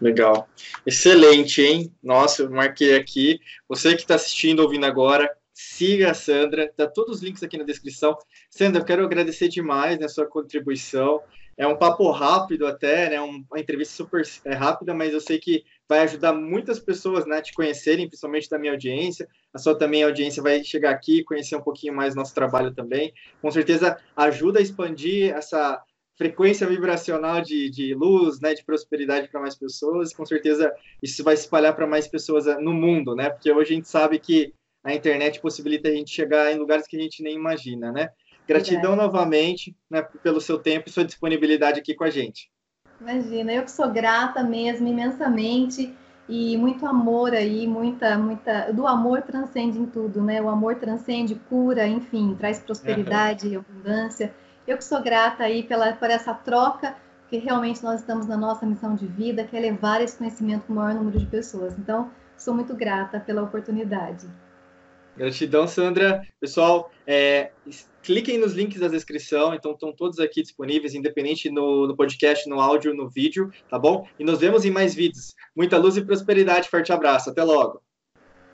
Legal. 0.00 0.48
Excelente, 0.86 1.60
hein? 1.60 1.92
Nossa, 2.02 2.42
eu 2.42 2.50
marquei 2.50 2.96
aqui. 2.96 3.40
Você 3.68 3.94
que 3.94 4.02
está 4.02 4.14
assistindo, 4.14 4.60
ouvindo 4.60 4.86
agora, 4.86 5.30
siga 5.56 6.10
a 6.10 6.14
Sandra, 6.14 6.70
tá 6.76 6.86
todos 6.86 7.16
os 7.16 7.22
links 7.22 7.42
aqui 7.42 7.56
na 7.56 7.64
descrição. 7.64 8.14
Sandra, 8.50 8.82
eu 8.82 8.84
quero 8.84 9.02
agradecer 9.02 9.48
demais 9.48 9.98
né, 9.98 10.06
sua 10.06 10.26
contribuição. 10.26 11.22
É 11.56 11.66
um 11.66 11.78
papo 11.78 12.10
rápido 12.10 12.66
até, 12.66 13.08
né? 13.08 13.18
Uma 13.18 13.58
entrevista 13.58 13.94
super 13.94 14.22
é, 14.44 14.52
rápida, 14.52 14.92
mas 14.92 15.14
eu 15.14 15.20
sei 15.20 15.38
que 15.38 15.64
vai 15.88 16.00
ajudar 16.00 16.34
muitas 16.34 16.78
pessoas 16.78 17.24
né, 17.24 17.38
a 17.38 17.42
te 17.42 17.54
conhecerem, 17.54 18.06
principalmente 18.06 18.50
da 18.50 18.58
minha 18.58 18.72
audiência. 18.72 19.26
A 19.54 19.58
sua 19.58 19.74
também 19.74 20.04
a 20.04 20.08
audiência 20.08 20.42
vai 20.42 20.62
chegar 20.62 20.90
aqui, 20.90 21.24
conhecer 21.24 21.56
um 21.56 21.62
pouquinho 21.62 21.94
mais 21.94 22.14
nosso 22.14 22.34
trabalho 22.34 22.74
também. 22.74 23.14
Com 23.40 23.50
certeza 23.50 23.96
ajuda 24.14 24.58
a 24.58 24.62
expandir 24.62 25.34
essa 25.34 25.82
frequência 26.18 26.66
vibracional 26.66 27.40
de, 27.40 27.70
de 27.70 27.94
luz, 27.94 28.40
né, 28.40 28.52
de 28.52 28.62
prosperidade 28.62 29.28
para 29.28 29.40
mais 29.40 29.54
pessoas. 29.54 30.12
Com 30.12 30.26
certeza 30.26 30.70
isso 31.02 31.24
vai 31.24 31.32
espalhar 31.32 31.74
para 31.74 31.86
mais 31.86 32.06
pessoas 32.06 32.44
no 32.60 32.74
mundo, 32.74 33.16
né? 33.16 33.30
Porque 33.30 33.50
hoje 33.50 33.72
a 33.72 33.76
gente 33.76 33.88
sabe 33.88 34.18
que 34.18 34.52
a 34.86 34.94
internet 34.94 35.40
possibilita 35.40 35.88
a 35.88 35.92
gente 35.92 36.10
chegar 36.10 36.52
em 36.52 36.58
lugares 36.58 36.86
que 36.86 36.96
a 36.96 37.00
gente 37.00 37.22
nem 37.22 37.34
imagina, 37.34 37.90
né? 37.90 38.10
Gratidão 38.46 38.94
novamente 38.94 39.76
né, 39.90 40.02
pelo 40.22 40.40
seu 40.40 40.58
tempo 40.58 40.88
e 40.88 40.92
sua 40.92 41.04
disponibilidade 41.04 41.80
aqui 41.80 41.94
com 41.94 42.04
a 42.04 42.10
gente. 42.10 42.48
Imagina, 43.00 43.52
eu 43.52 43.64
que 43.64 43.70
sou 43.70 43.90
grata 43.90 44.44
mesmo, 44.44 44.86
imensamente, 44.86 45.92
e 46.28 46.56
muito 46.56 46.86
amor 46.86 47.34
aí, 47.34 47.66
muita, 47.66 48.16
muita. 48.16 48.72
Do 48.72 48.86
amor 48.86 49.22
transcende 49.22 49.76
em 49.76 49.86
tudo, 49.86 50.22
né? 50.22 50.40
O 50.40 50.48
amor 50.48 50.76
transcende, 50.76 51.34
cura, 51.34 51.86
enfim, 51.86 52.36
traz 52.38 52.60
prosperidade 52.60 53.48
e 53.48 53.56
abundância. 53.56 54.32
Eu 54.66 54.76
que 54.76 54.84
sou 54.84 55.02
grata 55.02 55.42
aí 55.42 55.64
pela, 55.64 55.92
por 55.92 56.10
essa 56.10 56.32
troca, 56.32 56.96
porque 57.22 57.38
realmente 57.38 57.82
nós 57.82 58.00
estamos 58.00 58.26
na 58.26 58.36
nossa 58.36 58.64
missão 58.64 58.94
de 58.94 59.06
vida, 59.06 59.44
que 59.44 59.56
é 59.56 59.60
levar 59.60 60.00
esse 60.00 60.16
conhecimento 60.16 60.62
para 60.62 60.72
o 60.72 60.76
maior 60.76 60.94
número 60.94 61.18
de 61.18 61.26
pessoas. 61.26 61.76
Então, 61.76 62.10
sou 62.36 62.54
muito 62.54 62.74
grata 62.74 63.18
pela 63.18 63.42
oportunidade. 63.42 64.28
Gratidão, 65.16 65.66
Sandra. 65.66 66.26
Pessoal, 66.40 66.90
é, 67.06 67.50
cliquem 68.02 68.38
nos 68.38 68.52
links 68.52 68.80
da 68.80 68.88
descrição, 68.88 69.54
então 69.54 69.72
estão 69.72 69.92
todos 69.92 70.18
aqui 70.18 70.42
disponíveis, 70.42 70.94
independente 70.94 71.50
no, 71.50 71.86
no 71.86 71.96
podcast, 71.96 72.48
no 72.48 72.60
áudio, 72.60 72.94
no 72.94 73.08
vídeo, 73.08 73.50
tá 73.68 73.78
bom? 73.78 74.06
E 74.18 74.24
nos 74.24 74.38
vemos 74.38 74.64
em 74.64 74.70
mais 74.70 74.94
vídeos. 74.94 75.34
Muita 75.54 75.78
luz 75.78 75.96
e 75.96 76.04
prosperidade. 76.04 76.68
Forte 76.68 76.92
abraço. 76.92 77.30
Até 77.30 77.42
logo. 77.42 77.85